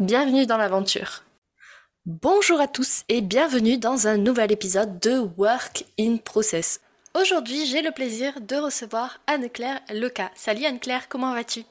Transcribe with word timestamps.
Bienvenue 0.00 0.44
dans 0.44 0.56
l'aventure. 0.56 1.22
Bonjour 2.04 2.60
à 2.60 2.66
tous 2.66 3.04
et 3.08 3.20
bienvenue 3.20 3.78
dans 3.78 4.08
un 4.08 4.16
nouvel 4.16 4.50
épisode 4.50 4.98
de 4.98 5.20
Work 5.36 5.84
in 6.00 6.16
Process. 6.16 6.80
Aujourd'hui, 7.14 7.64
j'ai 7.64 7.80
le 7.80 7.92
plaisir 7.92 8.40
de 8.40 8.56
recevoir 8.56 9.20
Anne-Claire 9.28 9.78
Leca. 9.92 10.32
Salut 10.34 10.64
Anne-Claire, 10.64 11.08
comment 11.08 11.32
vas-tu? 11.32 11.62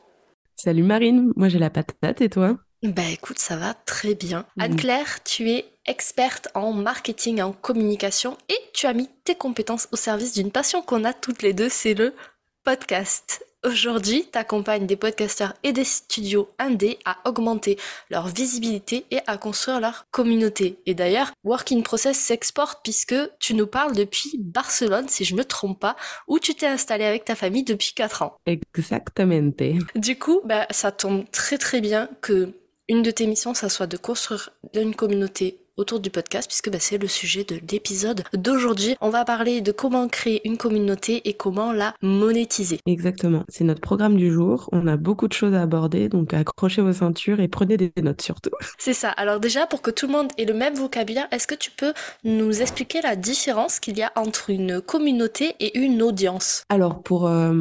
Salut 0.55 0.83
Marine, 0.83 1.33
moi 1.35 1.49
j'ai 1.49 1.59
la 1.59 1.69
patate 1.69 2.21
et 2.21 2.29
toi? 2.29 2.57
Bah 2.81 3.09
écoute, 3.11 3.39
ça 3.39 3.57
va 3.57 3.73
très 3.73 4.15
bien. 4.15 4.45
Anne-Claire, 4.57 5.21
tu 5.25 5.49
es 5.49 5.65
experte 5.85 6.47
en 6.53 6.71
marketing 6.71 7.39
et 7.39 7.43
en 7.43 7.51
communication 7.51 8.37
et 8.47 8.57
tu 8.73 8.87
as 8.87 8.93
mis 8.93 9.09
tes 9.25 9.35
compétences 9.35 9.89
au 9.91 9.97
service 9.97 10.31
d'une 10.31 10.51
passion 10.51 10.81
qu'on 10.81 11.03
a 11.03 11.11
toutes 11.11 11.41
les 11.41 11.51
deux, 11.51 11.69
c'est 11.69 11.93
le 11.93 12.15
podcast. 12.63 13.45
Aujourd'hui, 13.65 14.27
tu 14.29 14.37
accompagnes 14.37 14.85
des 14.85 14.97
podcasteurs 14.97 15.53
et 15.63 15.71
des 15.71 15.85
studios 15.85 16.49
indés 16.59 16.99
à 17.05 17.17
augmenter 17.25 17.77
leur 18.09 18.27
visibilité 18.27 19.05
et 19.09 19.19
à 19.25 19.37
construire 19.37 19.79
leur 19.79 20.05
communauté. 20.11 20.79
Et 20.85 20.93
d'ailleurs, 20.93 21.31
Working 21.45 21.81
Process 21.81 22.17
s'exporte 22.17 22.81
puisque 22.83 23.15
tu 23.39 23.53
nous 23.53 23.67
parles 23.67 23.95
depuis 23.95 24.37
Barcelone, 24.37 25.07
si 25.07 25.23
je 25.23 25.33
me 25.33 25.45
trompe 25.45 25.79
pas, 25.79 25.95
où 26.27 26.39
tu 26.39 26.55
t'es 26.55 26.67
installé 26.67 27.05
avec 27.05 27.23
ta 27.23 27.35
famille 27.35 27.63
depuis 27.63 27.93
4 27.93 28.23
ans. 28.23 28.35
Exactement. 28.45 29.51
Du 29.95 30.19
coup, 30.19 30.41
bah, 30.43 30.67
ça 30.69 30.91
tombe 30.91 31.23
très 31.31 31.57
très 31.57 31.79
bien 31.79 32.09
que 32.19 32.53
une 32.89 33.01
de 33.01 33.11
tes 33.11 33.27
missions, 33.27 33.53
ça 33.53 33.69
soit 33.69 33.87
de 33.87 33.95
construire 33.95 34.49
une 34.75 34.93
communauté 34.93 35.62
autour 35.77 35.99
du 35.99 36.09
podcast 36.09 36.47
puisque 36.47 36.69
bah, 36.69 36.79
c'est 36.79 36.97
le 36.97 37.07
sujet 37.07 37.43
de 37.43 37.59
l'épisode 37.71 38.23
d'aujourd'hui. 38.33 38.95
On 39.01 39.09
va 39.09 39.25
parler 39.25 39.61
de 39.61 39.71
comment 39.71 40.07
créer 40.07 40.41
une 40.47 40.57
communauté 40.57 41.21
et 41.27 41.33
comment 41.33 41.71
la 41.71 41.93
monétiser. 42.01 42.79
Exactement, 42.85 43.43
c'est 43.49 43.63
notre 43.63 43.81
programme 43.81 44.17
du 44.17 44.31
jour. 44.31 44.69
On 44.71 44.87
a 44.87 44.97
beaucoup 44.97 45.27
de 45.27 45.33
choses 45.33 45.53
à 45.53 45.61
aborder, 45.61 46.09
donc 46.09 46.33
accrochez 46.33 46.81
vos 46.81 46.93
ceintures 46.93 47.39
et 47.39 47.47
prenez 47.47 47.77
des 47.77 47.91
notes 48.01 48.21
surtout. 48.21 48.51
C'est 48.77 48.93
ça. 48.93 49.09
Alors 49.09 49.39
déjà, 49.39 49.65
pour 49.65 49.81
que 49.81 49.91
tout 49.91 50.07
le 50.07 50.13
monde 50.13 50.31
ait 50.37 50.45
le 50.45 50.53
même 50.53 50.75
vocabulaire, 50.75 51.27
est-ce 51.31 51.47
que 51.47 51.55
tu 51.55 51.71
peux 51.71 51.93
nous 52.23 52.61
expliquer 52.61 53.01
la 53.01 53.15
différence 53.15 53.79
qu'il 53.79 53.97
y 53.97 54.03
a 54.03 54.11
entre 54.15 54.49
une 54.49 54.81
communauté 54.81 55.55
et 55.59 55.77
une 55.79 56.01
audience? 56.01 56.63
Alors 56.69 57.01
pour 57.01 57.27
euh, 57.27 57.53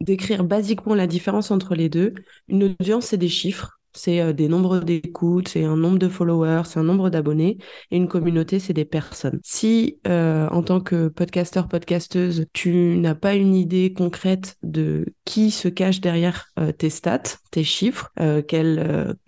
décrire 0.00 0.44
basiquement 0.44 0.94
la 0.94 1.06
différence 1.06 1.50
entre 1.50 1.74
les 1.74 1.88
deux, 1.88 2.14
une 2.48 2.64
audience 2.64 3.06
c'est 3.06 3.16
des 3.16 3.28
chiffres 3.28 3.77
c'est 3.92 4.20
euh, 4.20 4.32
des 4.32 4.48
nombres 4.48 4.80
d'écoutes, 4.80 5.48
c'est 5.48 5.64
un 5.64 5.76
nombre 5.76 5.98
de 5.98 6.08
followers, 6.08 6.62
c'est 6.66 6.78
un 6.78 6.84
nombre 6.84 7.10
d'abonnés. 7.10 7.58
Et 7.90 7.96
une 7.96 8.08
communauté, 8.08 8.58
c'est 8.58 8.72
des 8.72 8.84
personnes. 8.84 9.40
Si, 9.42 9.98
euh, 10.06 10.48
en 10.50 10.62
tant 10.62 10.80
que 10.80 11.08
podcasteur, 11.08 11.68
podcasteuse, 11.68 12.46
tu 12.52 12.96
n'as 12.96 13.14
pas 13.14 13.34
une 13.34 13.54
idée 13.54 13.92
concrète 13.92 14.56
de 14.62 15.06
qui 15.24 15.50
se 15.50 15.68
cache 15.68 16.00
derrière 16.00 16.46
euh, 16.58 16.72
tes 16.72 16.90
stats, 16.90 17.38
tes 17.50 17.64
chiffres, 17.64 18.12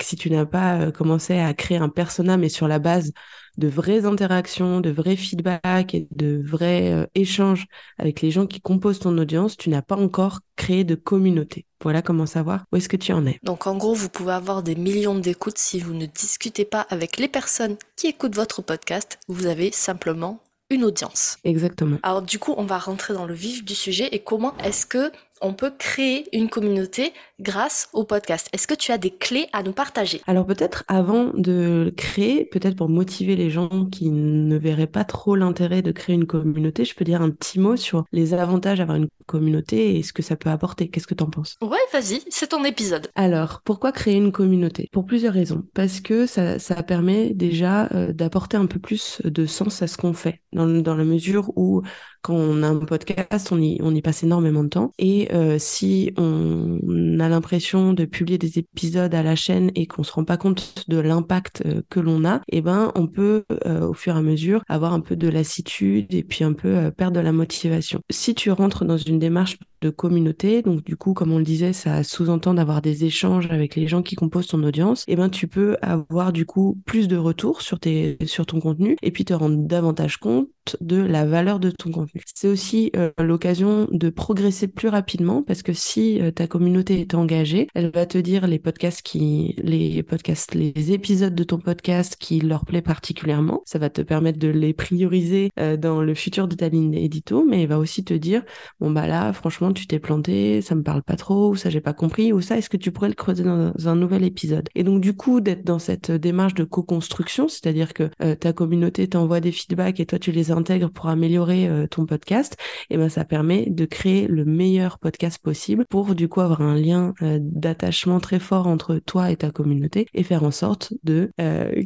si 0.00 0.16
tu 0.16 0.30
n'as 0.30 0.46
pas 0.46 0.90
commencé 0.92 1.38
à 1.38 1.52
créer 1.54 1.78
un 1.78 1.88
persona, 1.88 2.36
mais 2.36 2.48
sur 2.48 2.68
la 2.68 2.78
base 2.78 3.12
de 3.60 3.68
vraies 3.68 4.06
interactions, 4.06 4.80
de 4.80 4.90
vrais 4.90 5.16
feedbacks 5.16 5.94
et 5.94 6.08
de 6.10 6.42
vrais 6.44 6.92
euh, 6.92 7.06
échanges 7.14 7.66
avec 7.98 8.22
les 8.22 8.30
gens 8.30 8.46
qui 8.46 8.60
composent 8.60 8.98
ton 8.98 9.16
audience, 9.18 9.56
tu 9.56 9.70
n'as 9.70 9.82
pas 9.82 9.96
encore 9.96 10.40
créé 10.56 10.82
de 10.82 10.94
communauté. 10.94 11.66
Voilà 11.82 12.02
comment 12.02 12.26
savoir 12.26 12.64
où 12.72 12.76
est-ce 12.76 12.88
que 12.88 12.96
tu 12.96 13.12
en 13.12 13.26
es. 13.26 13.38
Donc 13.42 13.66
en 13.66 13.76
gros, 13.76 13.94
vous 13.94 14.08
pouvez 14.08 14.32
avoir 14.32 14.62
des 14.62 14.74
millions 14.74 15.18
d'écoutes 15.18 15.58
si 15.58 15.78
vous 15.78 15.94
ne 15.94 16.06
discutez 16.06 16.64
pas 16.64 16.86
avec 16.90 17.18
les 17.18 17.28
personnes 17.28 17.76
qui 17.96 18.08
écoutent 18.08 18.34
votre 18.34 18.62
podcast. 18.62 19.18
Vous 19.28 19.46
avez 19.46 19.70
simplement 19.70 20.40
une 20.70 20.84
audience. 20.84 21.36
Exactement. 21.44 21.98
Alors 22.02 22.22
du 22.22 22.38
coup, 22.38 22.54
on 22.56 22.64
va 22.64 22.78
rentrer 22.78 23.12
dans 23.12 23.26
le 23.26 23.34
vif 23.34 23.64
du 23.64 23.74
sujet 23.74 24.08
et 24.12 24.20
comment 24.20 24.56
est-ce 24.58 24.86
que 24.86 25.12
on 25.40 25.54
peut 25.54 25.72
créer 25.76 26.24
une 26.36 26.48
communauté 26.48 27.12
grâce 27.40 27.88
au 27.92 28.04
podcast. 28.04 28.48
Est-ce 28.52 28.66
que 28.66 28.74
tu 28.74 28.92
as 28.92 28.98
des 28.98 29.10
clés 29.10 29.46
à 29.52 29.62
nous 29.62 29.72
partager? 29.72 30.20
Alors 30.26 30.46
peut-être 30.46 30.84
avant 30.88 31.30
de 31.34 31.84
le 31.84 31.90
créer, 31.90 32.44
peut-être 32.44 32.76
pour 32.76 32.88
motiver 32.88 33.36
les 33.36 33.50
gens 33.50 33.86
qui 33.86 34.10
ne 34.10 34.56
verraient 34.58 34.86
pas 34.86 35.04
trop 35.04 35.36
l'intérêt 35.36 35.82
de 35.82 35.92
créer 35.92 36.14
une 36.14 36.26
communauté, 36.26 36.84
je 36.84 36.94
peux 36.94 37.04
dire 37.04 37.22
un 37.22 37.30
petit 37.30 37.58
mot 37.58 37.76
sur 37.76 38.04
les 38.12 38.34
avantages 38.34 38.78
d'avoir 38.78 38.98
une 38.98 39.08
communauté 39.26 39.96
et 39.96 40.02
ce 40.02 40.12
que 40.12 40.22
ça 40.22 40.36
peut 40.36 40.50
apporter. 40.50 40.88
Qu'est-ce 40.88 41.06
que 41.06 41.14
tu 41.14 41.24
en 41.24 41.30
penses? 41.30 41.56
Ouais, 41.62 41.78
vas-y, 41.92 42.20
c'est 42.28 42.48
ton 42.48 42.64
épisode. 42.64 43.08
Alors, 43.14 43.62
pourquoi 43.64 43.92
créer 43.92 44.16
une 44.16 44.32
communauté? 44.32 44.88
Pour 44.92 45.06
plusieurs 45.06 45.34
raisons. 45.34 45.64
Parce 45.74 46.00
que 46.00 46.26
ça, 46.26 46.58
ça 46.58 46.82
permet 46.82 47.30
déjà 47.30 47.86
euh, 47.92 48.12
d'apporter 48.12 48.56
un 48.56 48.66
peu 48.66 48.78
plus 48.78 49.22
de 49.24 49.46
sens 49.46 49.82
à 49.82 49.86
ce 49.86 49.96
qu'on 49.96 50.12
fait, 50.12 50.42
dans, 50.52 50.66
dans 50.66 50.94
la 50.94 51.04
mesure 51.04 51.52
où 51.56 51.82
quand 52.22 52.34
on 52.34 52.62
a 52.62 52.68
un 52.68 52.76
podcast, 52.76 53.50
on 53.52 53.60
y, 53.60 53.78
on 53.82 53.94
y 53.94 54.02
passe 54.02 54.22
énormément 54.22 54.64
de 54.64 54.68
temps. 54.68 54.92
Et 54.98 55.28
euh, 55.32 55.56
si 55.58 56.12
on 56.16 57.18
a 57.20 57.28
l'impression 57.28 57.92
de 57.92 58.04
publier 58.04 58.38
des 58.38 58.58
épisodes 58.58 59.14
à 59.14 59.22
la 59.22 59.36
chaîne 59.36 59.70
et 59.74 59.86
qu'on 59.86 60.02
se 60.02 60.12
rend 60.12 60.24
pas 60.24 60.36
compte 60.36 60.84
de 60.88 60.98
l'impact 60.98 61.62
euh, 61.66 61.82
que 61.88 62.00
l'on 62.00 62.24
a, 62.24 62.40
eh 62.48 62.60
ben, 62.60 62.92
on 62.94 63.06
peut 63.06 63.44
euh, 63.66 63.88
au 63.88 63.94
fur 63.94 64.14
et 64.14 64.18
à 64.18 64.22
mesure 64.22 64.62
avoir 64.68 64.92
un 64.92 65.00
peu 65.00 65.16
de 65.16 65.28
lassitude 65.28 66.12
et 66.14 66.22
puis 66.22 66.44
un 66.44 66.52
peu 66.52 66.90
perdre 66.90 67.16
de 67.16 67.20
la 67.20 67.32
motivation. 67.32 68.00
Si 68.10 68.34
tu 68.34 68.50
rentres 68.50 68.84
dans 68.84 68.98
une 68.98 69.18
démarche 69.18 69.58
de 69.80 69.90
communauté, 69.90 70.62
donc 70.62 70.84
du 70.84 70.96
coup, 70.96 71.14
comme 71.14 71.32
on 71.32 71.38
le 71.38 71.44
disait, 71.44 71.72
ça 71.72 72.02
sous-entend 72.02 72.54
d'avoir 72.54 72.82
des 72.82 73.04
échanges 73.04 73.48
avec 73.50 73.76
les 73.76 73.86
gens 73.86 74.02
qui 74.02 74.16
composent 74.16 74.48
ton 74.48 74.62
audience, 74.62 75.04
et 75.08 75.12
eh 75.12 75.16
ben 75.16 75.28
tu 75.28 75.48
peux 75.48 75.76
avoir 75.82 76.32
du 76.32 76.46
coup 76.46 76.78
plus 76.84 77.08
de 77.08 77.16
retours 77.16 77.62
sur 77.62 77.80
tes 77.80 78.18
sur 78.26 78.46
ton 78.46 78.60
contenu 78.60 78.96
et 79.02 79.10
puis 79.10 79.24
te 79.24 79.34
rendre 79.34 79.56
davantage 79.56 80.18
compte 80.18 80.48
de 80.80 80.96
la 80.96 81.24
valeur 81.24 81.58
de 81.58 81.70
ton 81.70 81.90
contenu. 81.90 82.22
C'est 82.34 82.48
aussi 82.48 82.90
euh, 82.96 83.10
l'occasion 83.18 83.88
de 83.90 84.10
progresser 84.10 84.68
plus 84.68 84.88
rapidement 84.88 85.42
parce 85.42 85.62
que 85.62 85.72
si 85.72 86.20
euh, 86.20 86.30
ta 86.30 86.46
communauté 86.46 87.00
est 87.00 87.14
engagée, 87.14 87.66
elle 87.74 87.90
va 87.90 88.06
te 88.06 88.18
dire 88.18 88.46
les 88.46 88.58
podcasts 88.58 89.02
qui 89.02 89.54
les 89.62 90.02
podcasts 90.02 90.54
les 90.54 90.92
épisodes 90.92 91.34
de 91.34 91.44
ton 91.44 91.58
podcast 91.58 92.16
qui 92.18 92.40
leur 92.40 92.64
plaît 92.64 92.82
particulièrement, 92.82 93.62
ça 93.64 93.78
va 93.78 93.90
te 93.90 94.02
permettre 94.02 94.38
de 94.38 94.48
les 94.48 94.74
prioriser 94.74 95.50
euh, 95.58 95.76
dans 95.76 96.02
le 96.02 96.14
futur 96.14 96.48
de 96.48 96.54
ta 96.54 96.68
ligne 96.68 96.94
édito, 96.94 97.44
mais 97.48 97.62
elle 97.62 97.68
va 97.68 97.78
aussi 97.78 98.04
te 98.04 98.14
dire 98.14 98.42
bon 98.80 98.90
bah 98.90 99.06
là 99.06 99.32
franchement 99.32 99.69
tu 99.72 99.86
t'es 99.86 99.98
planté, 99.98 100.60
ça 100.62 100.74
me 100.74 100.82
parle 100.82 101.02
pas 101.02 101.16
trop, 101.16 101.50
ou 101.50 101.56
ça 101.56 101.70
j'ai 101.70 101.80
pas 101.80 101.92
compris, 101.92 102.32
ou 102.32 102.40
ça 102.40 102.56
est-ce 102.56 102.70
que 102.70 102.76
tu 102.76 102.92
pourrais 102.92 103.08
le 103.08 103.14
creuser 103.14 103.44
dans 103.44 103.72
un 103.86 103.96
nouvel 103.96 104.24
épisode? 104.24 104.68
Et 104.74 104.84
donc 104.84 105.00
du 105.00 105.14
coup 105.14 105.40
d'être 105.40 105.64
dans 105.64 105.78
cette 105.78 106.10
démarche 106.10 106.54
de 106.54 106.64
co-construction, 106.64 107.48
c'est-à-dire 107.48 107.94
que 107.94 108.10
euh, 108.22 108.34
ta 108.34 108.52
communauté 108.52 109.08
t'envoie 109.08 109.40
des 109.40 109.52
feedbacks 109.52 110.00
et 110.00 110.06
toi 110.06 110.18
tu 110.18 110.32
les 110.32 110.50
intègres 110.50 110.90
pour 110.90 111.08
améliorer 111.08 111.68
euh, 111.68 111.86
ton 111.86 112.06
podcast, 112.06 112.56
et 112.90 112.96
ben 112.96 113.08
ça 113.08 113.24
permet 113.24 113.66
de 113.68 113.84
créer 113.84 114.26
le 114.26 114.44
meilleur 114.44 114.98
podcast 114.98 115.38
possible 115.42 115.84
pour 115.88 116.14
du 116.14 116.28
coup 116.28 116.40
avoir 116.40 116.62
un 116.62 116.74
lien 116.74 117.14
euh, 117.22 117.38
d'attachement 117.40 118.20
très 118.20 118.38
fort 118.38 118.66
entre 118.66 118.96
toi 118.96 119.30
et 119.30 119.36
ta 119.36 119.50
communauté 119.50 120.06
et 120.14 120.22
faire 120.22 120.44
en 120.44 120.50
sorte 120.50 120.92
de 121.04 121.30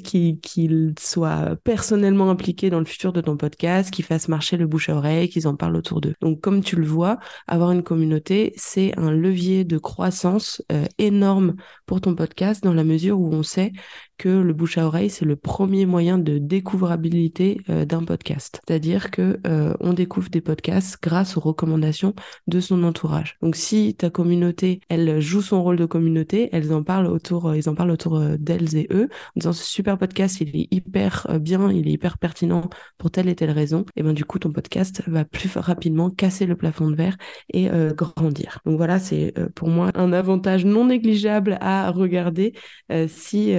qu'ils 0.02 0.94
soient 0.98 1.56
personnellement 1.64 2.30
impliqués 2.30 2.70
dans 2.70 2.78
le 2.78 2.84
futur 2.84 3.12
de 3.12 3.20
ton 3.20 3.36
podcast, 3.36 3.90
qu'ils 3.90 4.04
fassent 4.04 4.28
marcher 4.28 4.56
le 4.56 4.66
bouche 4.66 4.88
à 4.88 4.96
oreille, 4.96 5.28
qu'ils 5.28 5.48
en 5.48 5.56
parlent 5.56 5.76
autour 5.76 6.00
d'eux. 6.00 6.14
Donc 6.20 6.40
comme 6.40 6.62
tu 6.62 6.76
le 6.76 6.86
vois, 6.86 7.18
avoir 7.46 7.70
une 7.74 7.82
communauté, 7.82 8.52
c'est 8.56 8.98
un 8.98 9.10
levier 9.10 9.64
de 9.64 9.78
croissance 9.78 10.62
euh, 10.72 10.86
énorme 10.98 11.56
pour 11.86 12.00
ton 12.00 12.14
podcast 12.14 12.62
dans 12.64 12.72
la 12.72 12.84
mesure 12.84 13.20
où 13.20 13.32
on 13.32 13.42
sait 13.42 13.72
que 14.18 14.28
le 14.28 14.52
bouche 14.52 14.78
à 14.78 14.86
oreille, 14.86 15.10
c'est 15.10 15.24
le 15.24 15.36
premier 15.36 15.86
moyen 15.86 16.18
de 16.18 16.38
découvrabilité 16.38 17.60
euh, 17.68 17.84
d'un 17.84 18.04
podcast. 18.04 18.60
C'est-à-dire 18.66 19.10
que 19.10 19.40
euh, 19.46 19.74
on 19.80 19.92
découvre 19.92 20.30
des 20.30 20.40
podcasts 20.40 20.98
grâce 21.02 21.36
aux 21.36 21.40
recommandations 21.40 22.14
de 22.46 22.60
son 22.60 22.82
entourage. 22.84 23.36
Donc 23.42 23.56
si 23.56 23.94
ta 23.94 24.10
communauté, 24.10 24.80
elle 24.88 25.20
joue 25.20 25.42
son 25.42 25.62
rôle 25.62 25.76
de 25.76 25.86
communauté, 25.86 26.48
elles 26.52 26.72
en 26.72 26.82
parlent 26.82 27.06
autour, 27.06 27.54
ils 27.54 27.68
en 27.68 27.74
parlent 27.74 27.90
autour 27.90 28.20
d'elles 28.38 28.76
et 28.76 28.86
eux, 28.90 29.08
en 29.10 29.38
disant 29.40 29.52
ce 29.52 29.64
super 29.64 29.98
podcast, 29.98 30.40
il 30.40 30.56
est 30.56 30.68
hyper 30.70 31.26
bien, 31.40 31.70
il 31.70 31.88
est 31.88 31.92
hyper 31.92 32.18
pertinent 32.18 32.68
pour 32.98 33.10
telle 33.10 33.28
et 33.28 33.34
telle 33.34 33.50
raison, 33.50 33.84
et 33.96 34.02
ben 34.02 34.12
du 34.12 34.24
coup 34.24 34.38
ton 34.38 34.52
podcast 34.52 35.02
va 35.06 35.24
plus 35.24 35.56
rapidement 35.56 36.10
casser 36.10 36.46
le 36.46 36.56
plafond 36.56 36.90
de 36.90 36.96
verre 36.96 37.16
et 37.52 37.70
euh, 37.70 37.92
grandir. 37.92 38.60
Donc 38.64 38.76
voilà, 38.76 38.98
c'est 38.98 39.32
euh, 39.38 39.48
pour 39.54 39.68
moi 39.68 39.90
un 39.94 40.12
avantage 40.12 40.64
non 40.64 40.86
négligeable 40.86 41.58
à 41.60 41.90
regarder 41.90 42.54
euh, 42.92 43.06
si 43.08 43.54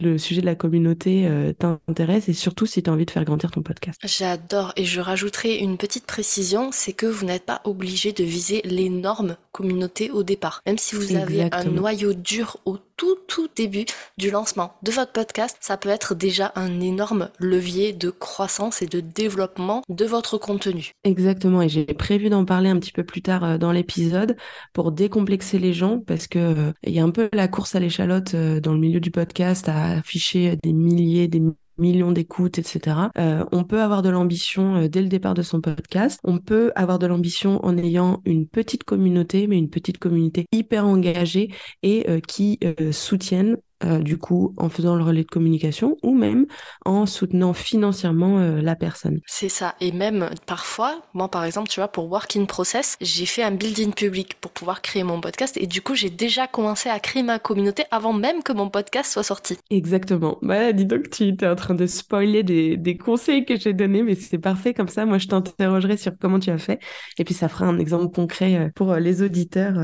le 0.00 0.18
sujet 0.18 0.40
de 0.40 0.46
la 0.46 0.54
communauté 0.54 1.28
t'intéresse 1.58 2.28
et 2.28 2.32
surtout 2.32 2.66
si 2.66 2.82
tu 2.82 2.90
as 2.90 2.92
envie 2.92 3.06
de 3.06 3.10
faire 3.10 3.24
grandir 3.24 3.50
ton 3.50 3.62
podcast. 3.62 4.00
J'adore 4.04 4.72
et 4.76 4.84
je 4.84 5.00
rajouterai 5.00 5.58
une 5.58 5.76
petite 5.76 6.06
précision, 6.06 6.70
c'est 6.72 6.92
que 6.92 7.06
vous 7.06 7.26
n'êtes 7.26 7.44
pas 7.44 7.60
obligé 7.64 8.12
de 8.12 8.24
viser 8.24 8.62
l'énorme 8.64 9.36
communauté 9.52 10.10
au 10.10 10.22
départ. 10.22 10.62
Même 10.66 10.78
si 10.78 10.94
vous 10.94 11.16
avez 11.16 11.48
un 11.52 11.64
noyau 11.64 12.14
dur 12.14 12.58
autour 12.64 12.89
tout 13.00 13.16
tout 13.28 13.48
début 13.56 13.86
du 14.18 14.30
lancement 14.30 14.74
de 14.82 14.92
votre 14.92 15.12
podcast, 15.12 15.56
ça 15.60 15.78
peut 15.78 15.88
être 15.88 16.14
déjà 16.14 16.52
un 16.54 16.82
énorme 16.82 17.30
levier 17.38 17.94
de 17.94 18.10
croissance 18.10 18.82
et 18.82 18.86
de 18.86 19.00
développement 19.00 19.82
de 19.88 20.04
votre 20.04 20.36
contenu. 20.36 20.90
Exactement, 21.04 21.62
et 21.62 21.70
j'ai 21.70 21.86
prévu 21.86 22.28
d'en 22.28 22.44
parler 22.44 22.68
un 22.68 22.78
petit 22.78 22.92
peu 22.92 23.02
plus 23.02 23.22
tard 23.22 23.42
euh, 23.42 23.56
dans 23.56 23.72
l'épisode 23.72 24.36
pour 24.74 24.92
décomplexer 24.92 25.58
les 25.58 25.72
gens 25.72 26.00
parce 26.06 26.26
que 26.26 26.38
euh, 26.38 26.72
il 26.84 26.92
y 26.92 27.00
a 27.00 27.02
un 27.02 27.10
peu 27.10 27.30
la 27.32 27.48
course 27.48 27.74
à 27.74 27.80
l'échalote 27.80 28.34
euh, 28.34 28.60
dans 28.60 28.74
le 28.74 28.80
milieu 28.80 29.00
du 29.00 29.10
podcast 29.10 29.70
à 29.70 29.92
afficher 29.92 30.58
des 30.62 30.74
milliers, 30.74 31.26
des 31.26 31.40
millions 31.80 32.12
d'écoutes, 32.12 32.58
etc. 32.58 32.96
Euh, 33.18 33.44
on 33.52 33.64
peut 33.64 33.80
avoir 33.80 34.02
de 34.02 34.08
l'ambition 34.08 34.76
euh, 34.76 34.88
dès 34.88 35.02
le 35.02 35.08
départ 35.08 35.34
de 35.34 35.42
son 35.42 35.60
podcast. 35.60 36.20
On 36.24 36.38
peut 36.38 36.72
avoir 36.76 36.98
de 36.98 37.06
l'ambition 37.06 37.64
en 37.64 37.76
ayant 37.76 38.22
une 38.24 38.46
petite 38.46 38.84
communauté, 38.84 39.46
mais 39.46 39.58
une 39.58 39.70
petite 39.70 39.98
communauté 39.98 40.46
hyper 40.52 40.86
engagée 40.86 41.50
et 41.82 42.08
euh, 42.08 42.20
qui 42.20 42.58
soutiennent 42.92 43.56
euh, 43.82 43.98
du 43.98 44.18
coup 44.18 44.54
en 44.58 44.68
faisant 44.68 44.94
le 44.94 45.02
relais 45.02 45.24
de 45.24 45.28
communication 45.28 45.96
ou 46.02 46.14
même 46.14 46.46
en 46.84 47.06
soutenant 47.06 47.54
financièrement 47.54 48.38
euh, 48.38 48.60
la 48.60 48.76
personne. 48.76 49.20
C'est 49.26 49.48
ça. 49.48 49.74
Et 49.80 49.90
même 49.90 50.28
parfois, 50.44 51.00
moi 51.14 51.28
par 51.28 51.44
exemple, 51.44 51.68
tu 51.70 51.80
vois, 51.80 51.88
pour 51.88 52.10
Work 52.10 52.36
in 52.36 52.44
Process, 52.44 52.98
j'ai 53.00 53.24
fait 53.24 53.42
un 53.42 53.52
building 53.52 53.94
public 53.94 54.34
pour 54.40 54.50
pouvoir 54.50 54.82
créer 54.82 55.02
mon 55.02 55.20
podcast 55.20 55.56
et 55.56 55.66
du 55.66 55.80
coup 55.80 55.94
j'ai 55.94 56.10
déjà 56.10 56.46
commencé 56.46 56.90
à 56.90 57.00
créer 57.00 57.22
ma 57.22 57.38
communauté 57.38 57.84
avant 57.90 58.12
même 58.12 58.42
que 58.42 58.52
mon 58.52 58.68
podcast 58.68 59.12
soit 59.12 59.22
sorti. 59.22 59.56
Exactement. 59.70 60.38
Bah 60.42 60.72
dis 60.72 60.84
donc 60.84 61.08
tu 61.08 61.28
es 61.28 61.46
en 61.46 61.56
train 61.56 61.74
de 61.74 61.86
spoiler 61.86 62.42
des, 62.42 62.76
des 62.76 62.98
conseils 62.98 63.46
que 63.46 63.58
j'ai 63.58 63.72
donnés, 63.72 64.02
mais 64.02 64.14
c'est 64.14 64.38
parfait 64.38 64.74
comme 64.74 64.88
ça. 64.88 65.06
Moi 65.06 65.16
je 65.16 65.28
t'interrogerai 65.28 65.96
sur 65.96 66.12
comment 66.20 66.38
tu 66.38 66.50
as 66.50 66.58
fait 66.58 66.80
et 67.16 67.24
puis 67.24 67.32
ça 67.34 67.48
fera 67.48 67.64
un 67.64 67.78
exemple 67.78 68.14
concret 68.14 68.56
euh, 68.56 68.68
pour 68.74 68.94
les 68.94 69.22
auditeurs 69.22 69.76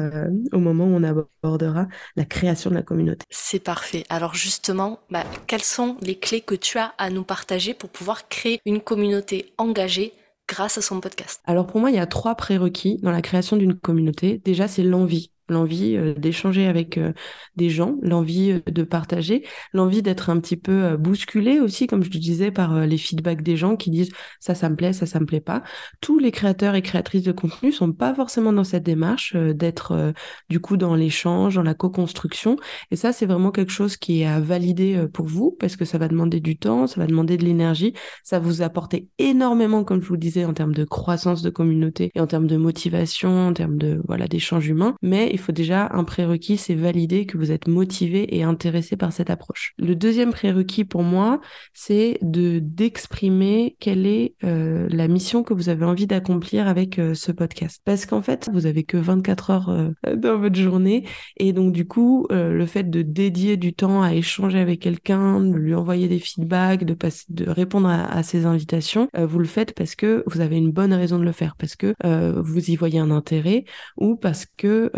au 0.53 0.59
moment 0.59 0.85
où 0.85 0.95
on 0.95 1.03
abordera 1.03 1.87
la 2.17 2.25
création 2.25 2.71
de 2.71 2.75
la 2.75 2.83
communauté. 2.83 3.25
C'est 3.31 3.63
parfait. 3.63 3.86
Alors 4.09 4.35
justement, 4.35 4.99
bah, 5.11 5.25
quelles 5.47 5.63
sont 5.63 5.97
les 6.01 6.17
clés 6.17 6.41
que 6.41 6.55
tu 6.55 6.79
as 6.79 6.93
à 6.99 7.11
nous 7.11 7.25
partager 7.25 7.75
pour 7.75 7.91
pouvoir 7.91 8.29
créer 8.29 8.61
une 8.65 8.81
communauté 8.81 9.53
engagée 9.59 10.13
grâce 10.49 10.79
à 10.79 10.83
son 10.83 11.01
podcast? 11.01 11.41
Alors 11.45 11.67
pour 11.67 11.81
moi, 11.81 11.91
il 11.91 11.97
y 11.97 12.01
a 12.01 12.07
trois 12.07 12.35
prérequis 12.35 12.99
dans 13.03 13.11
la 13.11 13.23
création 13.23 13.57
d'une 13.57 13.75
communauté. 13.75 14.41
Déjà, 14.45 14.69
c'est 14.69 14.83
l'envie 14.83 15.31
l'envie 15.49 15.97
euh, 15.97 16.15
d'échanger 16.15 16.67
avec 16.67 16.99
euh, 16.99 17.13
des 17.57 17.71
gens, 17.71 17.97
l'envie 18.03 18.53
euh, 18.53 18.71
de 18.71 18.83
partager, 18.83 19.45
l'envie 19.73 20.03
d'être 20.03 20.31
un 20.31 20.41
petit 20.41 20.57
peu 20.57 20.97
bousculé 20.97 21.61
aussi, 21.61 21.87
comme 21.87 22.03
je 22.03 22.11
te 22.11 22.19
disais, 22.19 22.51
par 22.51 22.87
les 22.87 22.99
feedbacks 22.99 23.43
des 23.43 23.57
gens 23.57 23.77
qui 23.77 23.91
disent 23.91 24.11
ça, 24.41 24.55
ça 24.55 24.69
me 24.69 24.77
plaît, 24.77 24.93
ça, 24.93 25.07
ça 25.07 25.21
me 25.21 25.27
plaît 25.27 25.41
pas. 25.41 25.63
Tous 26.01 26.19
les 26.19 26.31
créateurs 26.31 26.75
et 26.75 26.83
créatrices 26.83 27.23
de 27.23 27.33
contenu 27.33 27.73
sont 27.73 27.93
pas 27.93 28.15
forcément 28.15 28.53
dans 28.53 28.65
cette 28.65 28.83
démarche 28.83 29.37
d'être 29.37 30.13
du 30.49 30.61
coup 30.61 30.77
dans 30.77 30.95
l'échange, 30.95 31.57
dans 31.57 31.63
la 31.63 31.75
co-construction. 31.75 32.57
Et 32.91 32.97
ça, 32.97 33.13
c'est 33.13 33.27
vraiment 33.27 33.51
quelque 33.51 33.73
chose 33.73 33.97
qui 33.97 34.23
est 34.23 34.27
à 34.27 34.41
valider 34.41 35.07
pour 35.13 35.27
vous 35.27 35.57
parce 35.59 35.77
que 35.77 35.85
ça 35.85 35.99
va 35.99 36.09
demander 36.09 36.41
du 36.41 36.59
temps, 36.59 36.87
ça 36.87 37.01
va 37.01 37.07
demander 37.07 37.37
de 37.37 37.45
l'énergie, 37.45 37.95
ça 38.25 38.39
vous 38.39 38.63
apporter 38.63 39.09
énormément, 39.19 39.85
comme 39.85 40.03
je 40.03 40.09
vous 40.09 40.15
le 40.15 40.21
disais, 40.21 40.45
en 40.45 40.55
termes 40.55 40.75
de 40.75 40.85
croissance 40.85 41.43
de 41.43 41.51
communauté 41.51 42.11
et 42.15 42.21
en 42.21 42.27
termes 42.27 42.47
de 42.47 42.57
motivation, 42.57 43.49
en 43.49 43.53
termes 43.53 43.79
de 43.79 44.01
voilà 44.07 44.29
d'échange 44.29 44.69
humain. 44.69 44.95
Mais 45.03 45.36
il 45.37 45.39
faut 45.39 45.53
déjà 45.53 45.91
un 45.93 46.03
prérequis, 46.05 46.57
c'est 46.57 46.75
valider 46.75 47.27
que 47.27 47.37
vous 47.37 47.53
êtes 47.53 47.69
motivé 47.69 48.37
et 48.37 48.43
intéressé 48.43 48.97
par 48.97 49.13
cette 49.13 49.29
approche. 49.29 49.75
Le 49.79 49.95
deuxième 49.95 50.33
prérequis 50.33 50.85
pour 50.85 51.03
moi, 51.03 51.43
c'est 51.75 52.19
de 52.23 52.59
d'exprimer 52.59 53.77
quelle 53.81 54.07
est 54.07 54.35
euh, 54.45 54.89
la 54.91 55.09
mission 55.09 55.43
que 55.43 55.53
vous 55.53 55.69
avez 55.69 55.85
envie 55.85 56.07
d'accomplir 56.07 56.69
avec 56.69 56.99
euh, 56.99 57.13
ce 57.13 57.33
podcast. 57.33 57.83
Parce 57.85 58.07
qu'en 58.07 58.23
fait, 58.23 58.49
vous 58.51 58.65
avez 58.65 58.83
que 58.83 58.97
24 58.97 59.51
heures 59.51 59.69
euh, 59.69 59.91
dans 60.17 60.39
votre 60.39 60.57
journée 60.57 61.05
et 61.37 61.53
donc 61.53 61.73
du 61.73 61.87
coup, 61.87 62.27
le 62.31 62.65
fait 62.67 62.89
de 62.89 63.03
dédier 63.03 63.59
du 63.59 63.75
temps 63.75 64.03
à 64.03 64.15
échanger 64.15 64.59
avec 64.59 64.81
quelqu'un, 64.81 65.41
de 65.41 65.55
lui 65.55 65.75
envoyer 65.75 66.09
des 66.09 66.19
feedbacks, 66.19 66.85
de 66.85 66.95
passer, 66.95 67.25
de 67.29 67.49
répondre 67.49 67.89
à, 67.89 68.23
ses 68.23 68.47
invitations, 68.47 69.09
vous 69.17 69.39
le 69.39 69.45
faites 69.45 69.75
parce 69.75 69.95
que 69.95 70.25
vous 70.27 70.41
avez 70.41 70.57
une 70.57 70.73
bonne 70.73 70.95
raison 70.95 71.19
de 71.19 71.25
le 71.25 71.33
faire, 71.33 71.57
parce 71.57 71.77
que 71.77 71.95
vous 72.41 72.71
y 72.71 72.77
voyez 72.77 72.99
un 72.99 73.11
intérêt 73.11 73.65
ou 73.97 74.17
parce 74.17 74.47
que 74.57 74.91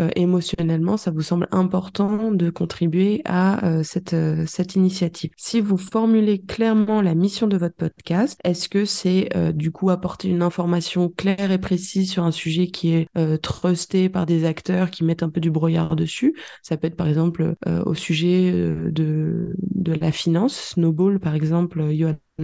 ça 0.97 1.11
vous 1.11 1.21
semble 1.21 1.47
important 1.51 2.31
de 2.31 2.49
contribuer 2.49 3.21
à 3.25 3.65
euh, 3.65 3.83
cette, 3.83 4.13
euh, 4.13 4.43
cette 4.47 4.75
initiative. 4.75 5.31
Si 5.37 5.61
vous 5.61 5.77
formulez 5.77 6.39
clairement 6.39 7.01
la 7.01 7.15
mission 7.15 7.47
de 7.47 7.57
votre 7.57 7.75
podcast, 7.75 8.39
est-ce 8.43 8.69
que 8.69 8.85
c'est 8.85 9.29
euh, 9.35 9.51
du 9.51 9.71
coup 9.71 9.89
apporter 9.89 10.29
une 10.29 10.41
information 10.41 11.09
claire 11.09 11.51
et 11.51 11.57
précise 11.57 12.11
sur 12.11 12.23
un 12.23 12.31
sujet 12.31 12.67
qui 12.67 12.93
est 12.93 13.07
trusté 13.41 14.09
par 14.09 14.25
des 14.25 14.45
acteurs 14.45 14.91
qui 14.91 15.03
mettent 15.03 15.23
un 15.23 15.29
peu 15.29 15.41
du 15.41 15.51
brouillard 15.51 15.95
dessus? 15.95 16.35
Ça 16.61 16.77
peut 16.77 16.87
être 16.87 16.95
par 16.95 17.07
exemple 17.07 17.55
au 17.85 17.93
sujet 17.93 18.51
de, 18.51 19.53
la 19.99 20.11
finance. 20.11 20.73
Snowball, 20.73 21.19
par 21.19 21.35
exemple, 21.35 21.81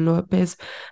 Lopez 0.03 0.45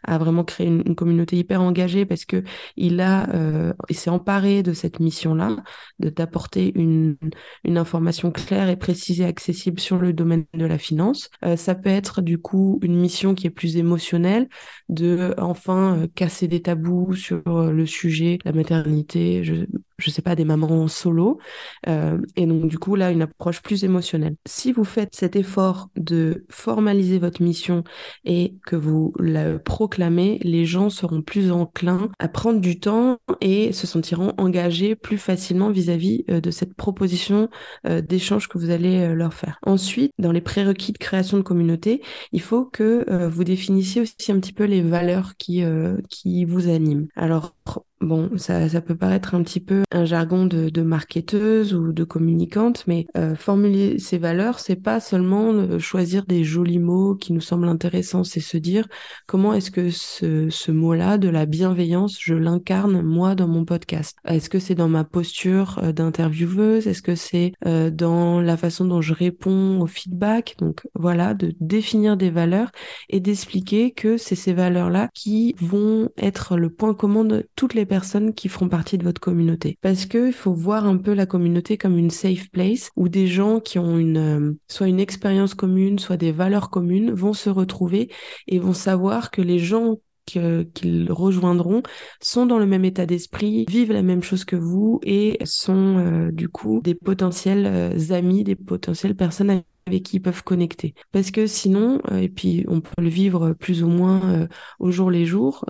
a 0.04 0.18
vraiment 0.18 0.44
créé 0.44 0.68
une, 0.68 0.96
communauté 0.96 1.38
hyper 1.38 1.62
engagée 1.62 2.06
parce 2.06 2.26
que 2.26 2.44
il 2.78 3.02
a, 3.02 3.30
euh, 3.34 3.74
il 3.90 3.96
s'est 3.96 4.10
emparé 4.10 4.64
de 4.64 4.74
cette 4.74 5.00
mission-là, 5.00 5.58
de 6.00 6.10
d'apporter 6.10 6.72
une, 6.76 7.18
une 7.64 7.78
information 7.78 8.32
claire 8.32 8.70
et 8.70 8.78
précise 8.78 9.22
et 9.22 9.26
accessible 9.26 9.80
sur 9.80 9.98
le 9.98 10.14
domaine 10.14 10.46
de 10.54 10.66
la 10.66 10.78
finance. 10.78 11.30
Euh, 11.44 11.56
ça 11.56 11.76
peut 11.76 11.90
être 11.90 12.22
du 12.22 12.38
coup 12.38 12.80
une 12.82 13.00
mission 13.00 13.36
qui 13.36 13.48
est 13.48 13.50
plus 13.50 13.78
émotionnelle, 13.78 14.48
de 14.90 15.34
enfin 15.38 15.98
euh, 15.98 16.08
casser 16.14 16.48
des 16.48 16.62
tabous 16.62 17.14
sur 17.16 17.42
le 17.46 17.86
sujet, 17.86 18.38
la 18.46 18.52
maternité, 18.52 19.44
je, 19.44 19.66
je 19.98 20.10
sais 20.10 20.22
pas, 20.22 20.36
des 20.36 20.45
mamans 20.45 20.88
solo. 20.88 21.40
et 21.88 22.45
donc 22.45 22.68
du 22.68 22.78
coup 22.80 22.95
là, 22.95 23.12
une 23.12 23.22
approche 23.22 23.62
plus 23.62 23.84
émotionnelle. 23.84 24.36
Si 24.45 24.72
vous 24.72 24.84
faites 24.84 25.16
cet 25.16 25.36
effort 25.36 25.90
de 25.95 26.45
formaliser 26.50 27.19
votre 27.19 27.42
mission 27.42 27.84
et 28.25 28.56
que 28.66 28.75
vous 28.75 29.13
la 29.19 29.60
proclamez, 29.60 30.40
les 30.44 30.66
gens 30.66 30.90
seront 30.90 31.22
plus 31.22 31.51
enclins 31.51 32.10
à 32.19 32.28
prendre 32.28 32.60
du 32.60 32.80
temps 32.80 33.18
et 33.42 33.72
se 33.72 33.88
sentiront 33.88 34.34
engagés 34.38 34.95
plus 34.95 35.18
facilement 35.18 35.69
vis-à-vis 35.69 36.25
euh, 36.30 36.42
de 36.42 36.51
cette 36.51 36.74
proposition 36.74 37.50
euh, 37.88 38.01
d'échange 38.01 38.48
que 38.48 38.57
vous 38.57 38.69
allez 38.69 39.00
euh, 39.00 39.13
leur 39.13 39.34
faire. 39.34 39.60
Ensuite, 39.66 40.12
dans 40.19 40.31
les 40.31 40.42
prérequis 40.42 40.92
de 40.92 40.98
création 40.98 41.38
de 41.38 41.44
communauté, 41.44 42.01
il 42.31 42.42
faut 42.42 42.66
que 42.66 43.06
vous 43.28 43.44
définissiez 43.44 44.01
aussi 44.01 44.31
un 44.31 44.39
petit 44.39 44.54
peu 44.54 44.63
les 44.63 44.81
valeurs 44.81 45.36
qui, 45.38 45.63
qui 46.10 46.46
vous 46.46 46.68
animent. 46.68 47.07
Alors, 47.16 47.56
Bon, 48.04 48.32
ça, 48.36 48.68
ça 48.68 48.82
peut 48.82 48.98
paraître 48.98 49.34
un 49.34 49.44
petit 49.44 49.62
peu 49.62 49.84
un 49.94 50.04
jargon 50.04 50.46
de, 50.46 50.68
de 50.68 50.82
marketeuse 50.82 51.74
ou 51.74 51.94
de 51.94 52.04
communicante, 52.04 52.84
mais 52.86 53.08
euh, 53.16 53.34
formuler 53.34 53.98
ces 53.98 54.18
valeurs, 54.18 54.60
c'est 54.60 54.76
pas 54.76 55.00
seulement 55.00 55.54
euh, 55.54 55.80
choisir 55.80 56.26
des 56.26 56.44
jolis 56.44 56.80
mots 56.80 57.16
qui 57.16 57.32
nous 57.32 57.40
semblent 57.40 57.70
intéressants, 57.70 58.26
c'est 58.26 58.42
se 58.42 58.58
dire 58.58 58.89
comment 59.25 59.54
est-ce 59.54 59.72
que 59.72 59.89
ce, 59.89 60.50
ce 60.50 60.72
mot-là, 60.74 61.18
de 61.18 61.30
la 61.30 61.46
bienveillance, 61.46 62.18
je 62.20 62.34
l'incarne 62.34 63.01
moi 63.01 63.36
dans 63.36 63.48
mon 63.48 63.63
podcast. 63.63 64.18
Est-ce 64.25 64.50
que 64.50 64.60
c'est 64.60 64.75
dans 64.75 64.89
ma 64.89 65.06
posture 65.06 65.80
euh, 65.82 65.94
d'intervieweuse? 65.94 66.88
Est-ce 66.88 67.01
que 67.01 67.16
c'est 67.16 67.54
dans 67.63 68.42
la 68.42 68.58
façon 68.58 68.84
dont 68.84 69.01
je 69.01 69.13
réponds 69.13 69.80
au 69.80 69.88
feedback? 69.88 70.56
Donc 70.60 70.82
voilà, 70.94 71.34
de 71.34 71.54
définir 71.62 72.18
des 72.18 72.32
valeurs 72.32 72.72
et 73.10 73.22
d'expliquer 73.22 73.92
que 73.92 74.18
c'est 74.18 74.36
ces 74.36 74.51
valeurs-là 74.51 75.10
qui 75.13 75.56
vont 75.62 76.10
être 76.18 76.58
le 76.58 76.70
point 76.70 76.94
commun 76.94 77.24
de 77.24 77.48
toutes 77.56 77.74
les 77.74 77.86
personnes 77.86 77.93
qui 78.34 78.50
feront 78.50 78.70
partie 78.70 78.98
de 78.98 79.04
votre 79.04 79.22
communauté. 79.22 79.78
Parce 79.82 80.06
que 80.06 80.28
il 80.28 80.34
faut 80.34 80.54
voir 80.54 80.86
un 80.86 80.98
peu 80.98 81.14
la 81.14 81.26
communauté 81.26 81.78
comme 81.78 81.98
une 81.98 82.10
safe 82.10 82.50
place 82.50 82.90
où 82.96 83.08
des 83.08 83.28
gens 83.28 83.60
qui 83.60 83.80
ont 83.80 83.98
une, 83.98 84.18
euh, 84.18 84.54
soit 84.68 84.88
une 84.88 85.00
expérience 85.00 85.54
commune, 85.54 86.00
soit 86.00 86.18
des 86.18 86.32
valeurs 86.32 86.70
communes 86.70 87.12
vont 87.12 87.34
se 87.34 87.50
retrouver 87.50 88.10
et 88.48 88.60
vont 88.60 88.74
savoir 88.74 89.32
que 89.32 89.42
les 89.42 89.60
gens 89.60 89.98
qu'ils 90.26 91.12
rejoindront 91.12 91.84
sont 92.22 92.46
dans 92.46 92.58
le 92.58 92.66
même 92.66 92.86
état 92.86 93.06
d'esprit, 93.06 93.66
vivent 93.68 93.92
la 93.92 94.04
même 94.04 94.24
chose 94.24 94.46
que 94.46 94.56
vous 94.56 95.02
et 95.04 95.38
sont 95.44 95.98
euh, 95.98 96.32
du 96.32 96.48
coup 96.48 96.80
des 96.82 96.96
potentiels 96.96 97.66
euh, 97.66 98.14
amis, 98.14 98.46
des 98.46 98.56
potentielles 98.56 99.16
personnes 99.16 99.64
avec 99.86 100.04
qui 100.04 100.18
ils 100.18 100.22
peuvent 100.22 100.44
connecter. 100.44 100.94
Parce 101.12 101.30
que 101.30 101.46
sinon, 101.46 102.00
et 102.14 102.30
puis 102.30 102.64
on 102.70 102.80
peut 102.80 103.02
le 103.02 103.10
vivre 103.10 103.52
plus 103.52 103.84
ou 103.84 103.90
moins 103.90 104.48
au 104.80 104.92
jour 104.92 105.12
les 105.12 105.26
jours, 105.26 105.66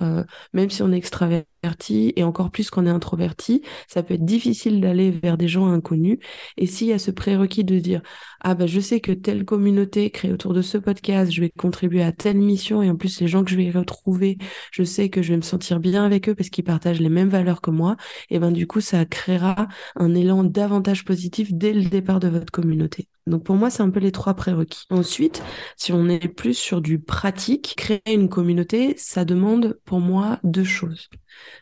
même 0.54 0.70
si 0.70 0.84
on 0.84 0.92
est 0.92 0.98
extraverti 0.98 1.48
et 1.90 2.24
encore 2.24 2.52
plus 2.52 2.70
qu'on 2.70 2.86
est 2.86 2.90
introverti, 2.90 3.62
ça 3.88 4.04
peut 4.04 4.16
être 4.16 4.26
difficile 4.26 4.82
d'aller 4.82 5.12
vers 5.12 5.38
des 5.38 5.48
gens 5.48 5.68
inconnus. 5.68 6.18
Et 6.58 6.68
s'il 6.68 6.88
y 6.88 6.94
a 6.94 7.00
ce 7.00 7.12
prérequis 7.12 7.64
de 7.64 7.80
dire 7.80 8.02
ah 8.42 8.56
bah 8.56 8.68
je 8.68 8.80
sais 8.80 9.00
que 9.00 9.12
telle 9.12 9.46
communauté 9.46 10.10
créée 10.10 10.34
autour 10.34 10.54
de 10.54 10.62
ce 10.62 10.78
podcast, 10.78 11.32
je 11.32 11.42
vais 11.42 11.50
contribuer 11.50 12.04
à 12.04 12.12
telle 12.12 12.38
mission 12.38 12.82
et 12.82 12.90
en 12.90 12.96
plus 12.96 13.22
les 13.22 13.28
gens 13.28 13.44
que 13.44 13.52
je 13.52 13.56
vais 13.58 13.72
retrouver, 13.72 14.38
je 14.72 14.84
sais 14.84 15.10
que 15.10 15.22
je 15.22 15.32
vais 15.32 15.38
me 15.38 15.42
sentir 15.42 15.80
bien 15.80 16.04
avec 16.06 16.30
eux 16.30 16.36
parce 16.36 16.50
qu'ils 16.50 16.64
partagent 16.64 17.00
les 17.00 17.10
mêmes 17.10 17.30
valeurs 17.30 17.62
que 17.62 17.72
moi, 17.72 17.96
et 18.30 18.40
ben 18.40 18.52
du 18.52 18.68
coup 18.68 18.82
ça 18.82 19.06
créera 19.06 19.68
un 19.96 20.14
élan 20.16 20.44
davantage 20.44 21.06
positif 21.06 21.54
dès 21.54 21.74
le 21.74 21.86
départ 21.86 22.20
de 22.20 22.28
votre 22.28 22.52
communauté. 22.52 23.08
Donc 23.26 23.44
pour 23.46 23.56
moi, 23.56 23.70
c'est 23.70 23.84
un 23.84 23.90
peu 23.90 24.00
les 24.00 24.12
trois 24.12 24.34
prérequis. 24.34 24.86
Ensuite, 24.90 25.42
si 25.78 25.94
on 25.94 26.10
est 26.10 26.28
plus 26.28 26.56
sur 26.56 26.82
du 26.82 27.00
pratique, 27.00 27.74
créer 27.78 28.02
une 28.14 28.30
communauté, 28.30 28.96
ça 28.98 29.24
demande 29.26 29.80
pour 29.86 30.00
moi 30.00 30.40
deux 30.44 30.64
choses. 30.66 31.10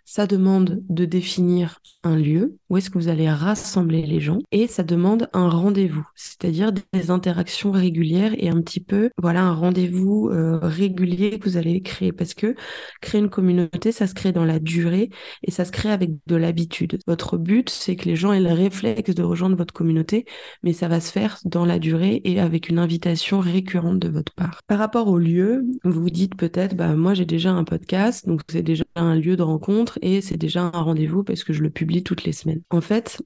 Ça 0.06 0.28
demande 0.28 0.82
de 0.90 1.06
définir 1.06 1.80
un 2.04 2.16
lieu 2.16 2.58
où 2.70 2.78
est-ce 2.78 2.90
que 2.90 2.98
vous 2.98 3.08
allez 3.08 3.30
rassembler 3.30 4.06
les 4.06 4.20
gens 4.20 4.40
et 4.52 4.68
ça 4.68 4.84
demande 4.84 5.30
un 5.34 5.50
rendez-vous, 5.50 6.06
c'est-à-dire 6.16 6.72
des 6.72 7.12
interactions 7.12 7.72
régulières 7.72 8.34
et 8.38 8.50
un 8.50 8.62
petit 8.62 8.80
peu, 8.80 9.10
voilà, 9.18 9.44
un 9.44 9.54
rendez-vous 9.54 10.30
euh, 10.32 10.58
régulier 10.62 11.38
que 11.38 11.50
vous 11.50 11.58
allez 11.58 11.82
créer 11.82 12.12
parce 12.12 12.34
que 12.34 12.56
créer 13.02 13.22
une 13.22 13.30
communauté, 13.30 13.92
ça 13.92 14.08
se 14.08 14.14
crée 14.14 14.32
dans 14.32 14.46
la 14.46 14.60
durée 14.60 15.10
et 15.44 15.52
ça 15.52 15.66
se 15.66 15.72
crée 15.72 15.92
avec 15.92 16.12
de 16.28 16.36
l'habitude. 16.36 17.00
Votre 17.08 17.38
but, 17.38 17.70
c'est 17.70 17.96
que 17.96 18.06
les 18.06 18.16
gens 18.16 18.34
aient 18.34 18.40
le 18.40 18.54
réflexe 18.54 19.14
de 19.14 19.24
rejoindre 19.24 19.56
votre 19.56 19.74
communauté, 19.74 20.26
mais 20.64 20.74
ça 20.74 20.88
va 20.88 21.00
se 21.00 21.12
faire 21.12 21.38
dans 21.46 21.66
la 21.66 21.80
durée 21.80 22.22
et 22.24 22.40
avec 22.40 22.70
une 22.70 22.80
invitation 22.80 23.40
récurrente 23.40 24.00
de 24.00 24.10
votre 24.10 24.34
part. 24.34 24.62
Par 24.68 24.80
rapport 24.80 25.08
au 25.08 25.18
lieu, 25.18 25.66
vous 25.84 26.02
vous 26.02 26.10
dites 26.10 26.36
peut-être, 26.36 26.76
bah, 26.76 26.96
moi 26.96 27.14
j'ai 27.14 27.26
déjà 27.26 27.52
un 27.52 27.64
podcast, 27.64 28.28
donc 28.28 28.42
c'est 28.50 28.64
déjà 28.64 28.84
un 28.96 29.16
lieu 29.16 29.36
de 29.36 29.44
rencontre 29.44 30.00
et 30.02 30.22
c'est 30.22 30.38
déjà 30.38 30.64
un 30.74 30.82
rendez-vous 30.82 31.24
parce 31.24 31.44
que 31.44 31.54
je 31.54 31.64
le 31.64 31.70
publie 31.70 32.04
toutes 32.04 32.24
les 32.24 32.34
semaines. 32.34 32.62
En 32.70 32.82
fait, 32.82 33.22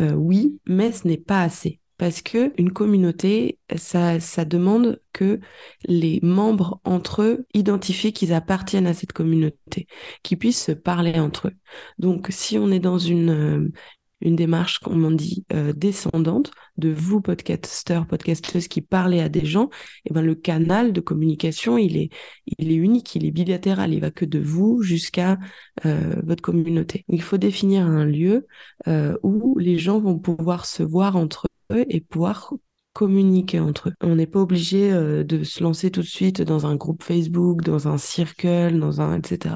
euh, 0.00 0.12
oui, 0.12 0.58
mais 0.66 0.92
ce 0.92 1.06
n'est 1.06 1.16
pas 1.18 1.42
assez. 1.42 1.80
Parce 1.96 2.22
que 2.22 2.52
une 2.58 2.72
communauté, 2.72 3.58
ça, 3.74 4.20
ça 4.20 4.44
demande 4.44 5.00
que 5.12 5.40
les 5.84 6.20
membres 6.22 6.80
entre 6.84 7.22
eux 7.22 7.46
identifient 7.54 8.12
qu'ils 8.12 8.32
appartiennent 8.32 8.86
à 8.86 8.94
cette 8.94 9.12
communauté, 9.12 9.88
qu'ils 10.22 10.38
puissent 10.38 10.62
se 10.62 10.72
parler 10.72 11.18
entre 11.18 11.48
eux. 11.48 11.56
Donc, 11.98 12.28
si 12.30 12.56
on 12.56 12.70
est 12.70 12.78
dans 12.78 12.98
une, 12.98 13.30
euh, 13.30 13.72
une 14.20 14.36
démarche, 14.36 14.78
comme 14.80 15.04
on 15.04 15.10
dit, 15.10 15.44
euh, 15.52 15.72
descendante 15.72 16.50
de 16.76 16.90
vous, 16.90 17.20
podcasteurs, 17.20 18.06
podcasteuses 18.06 18.68
qui 18.68 18.80
parlez 18.80 19.20
à 19.20 19.28
des 19.28 19.46
gens, 19.46 19.66
et 20.04 20.10
eh 20.10 20.14
ben 20.14 20.22
le 20.22 20.34
canal 20.34 20.92
de 20.92 21.00
communication, 21.00 21.78
il 21.78 21.96
est, 21.96 22.10
il 22.46 22.72
est 22.72 22.76
unique, 22.76 23.14
il 23.14 23.24
est 23.24 23.30
bilatéral, 23.30 23.92
il 23.92 24.00
va 24.00 24.10
que 24.10 24.24
de 24.24 24.38
vous 24.38 24.82
jusqu'à 24.82 25.38
euh, 25.86 26.20
votre 26.24 26.42
communauté. 26.42 27.04
Il 27.08 27.22
faut 27.22 27.38
définir 27.38 27.86
un 27.86 28.04
lieu 28.04 28.46
euh, 28.86 29.16
où 29.22 29.58
les 29.58 29.78
gens 29.78 30.00
vont 30.00 30.18
pouvoir 30.18 30.66
se 30.66 30.82
voir 30.82 31.16
entre 31.16 31.46
eux 31.72 31.84
et 31.88 32.00
pouvoir 32.00 32.52
communiquer 32.92 33.60
entre 33.60 33.90
eux. 33.90 33.94
On 34.00 34.16
n'est 34.16 34.26
pas 34.26 34.40
obligé 34.40 34.90
de 34.90 35.44
se 35.44 35.62
lancer 35.62 35.92
tout 35.92 36.00
de 36.00 36.06
suite 36.06 36.42
dans 36.42 36.66
un 36.66 36.74
groupe 36.74 37.04
Facebook, 37.04 37.62
dans 37.62 37.86
un 37.86 37.96
circle, 37.96 38.76
dans 38.80 39.00
un 39.00 39.18
etc. 39.18 39.54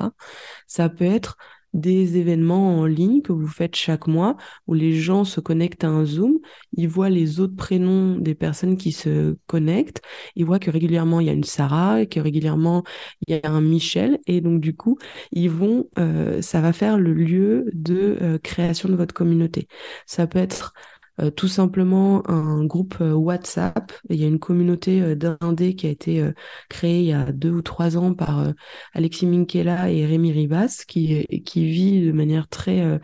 Ça 0.68 0.88
peut 0.88 1.04
être 1.04 1.36
des 1.72 2.18
événements 2.18 2.78
en 2.78 2.86
ligne 2.86 3.22
que 3.22 3.32
vous 3.32 3.46
faites 3.46 3.76
chaque 3.76 4.06
mois 4.06 4.36
où 4.66 4.74
les 4.74 4.94
gens 4.94 5.24
se 5.24 5.40
connectent 5.40 5.84
à 5.84 5.88
un 5.88 6.04
Zoom, 6.04 6.38
ils 6.76 6.88
voient 6.88 7.10
les 7.10 7.40
autres 7.40 7.56
prénoms 7.56 8.16
des 8.16 8.34
personnes 8.34 8.76
qui 8.76 8.92
se 8.92 9.36
connectent, 9.46 10.02
ils 10.36 10.44
voient 10.44 10.58
que 10.58 10.70
régulièrement 10.70 11.20
il 11.20 11.26
y 11.26 11.30
a 11.30 11.32
une 11.32 11.44
Sarah, 11.44 12.06
que 12.06 12.20
régulièrement 12.20 12.84
il 13.26 13.34
y 13.34 13.40
a 13.46 13.50
un 13.50 13.60
Michel, 13.60 14.18
et 14.26 14.40
donc 14.40 14.60
du 14.60 14.74
coup, 14.76 14.98
ils 15.32 15.50
vont, 15.50 15.88
euh, 15.98 16.42
ça 16.42 16.60
va 16.60 16.72
faire 16.72 16.98
le 16.98 17.12
lieu 17.12 17.70
de 17.72 18.18
euh, 18.20 18.38
création 18.38 18.88
de 18.88 18.94
votre 18.94 19.14
communauté. 19.14 19.68
Ça 20.06 20.26
peut 20.26 20.38
être 20.38 20.74
euh, 21.22 21.30
tout 21.30 21.48
simplement 21.48 22.28
un 22.28 22.64
groupe 22.64 22.96
euh, 23.00 23.12
WhatsApp. 23.12 23.92
Il 24.10 24.16
y 24.16 24.24
a 24.24 24.26
une 24.26 24.38
communauté 24.38 25.00
euh, 25.00 25.14
d'indés 25.14 25.74
qui 25.74 25.86
a 25.86 25.90
été 25.90 26.32
créée 26.68 27.00
il 27.00 27.06
y 27.06 27.12
a 27.12 27.32
deux 27.32 27.50
ou 27.50 27.62
trois 27.62 27.96
ans 27.96 28.14
par 28.14 28.52
Alexis 28.92 29.26
Minkela 29.26 29.90
et 29.90 30.04
Rémi 30.06 30.32
Ribas, 30.32 30.84
qui, 30.86 31.26
qui 31.44 31.66
vit 31.66 32.06
de 32.06 32.12
manière 32.12 32.48
très 32.48 33.00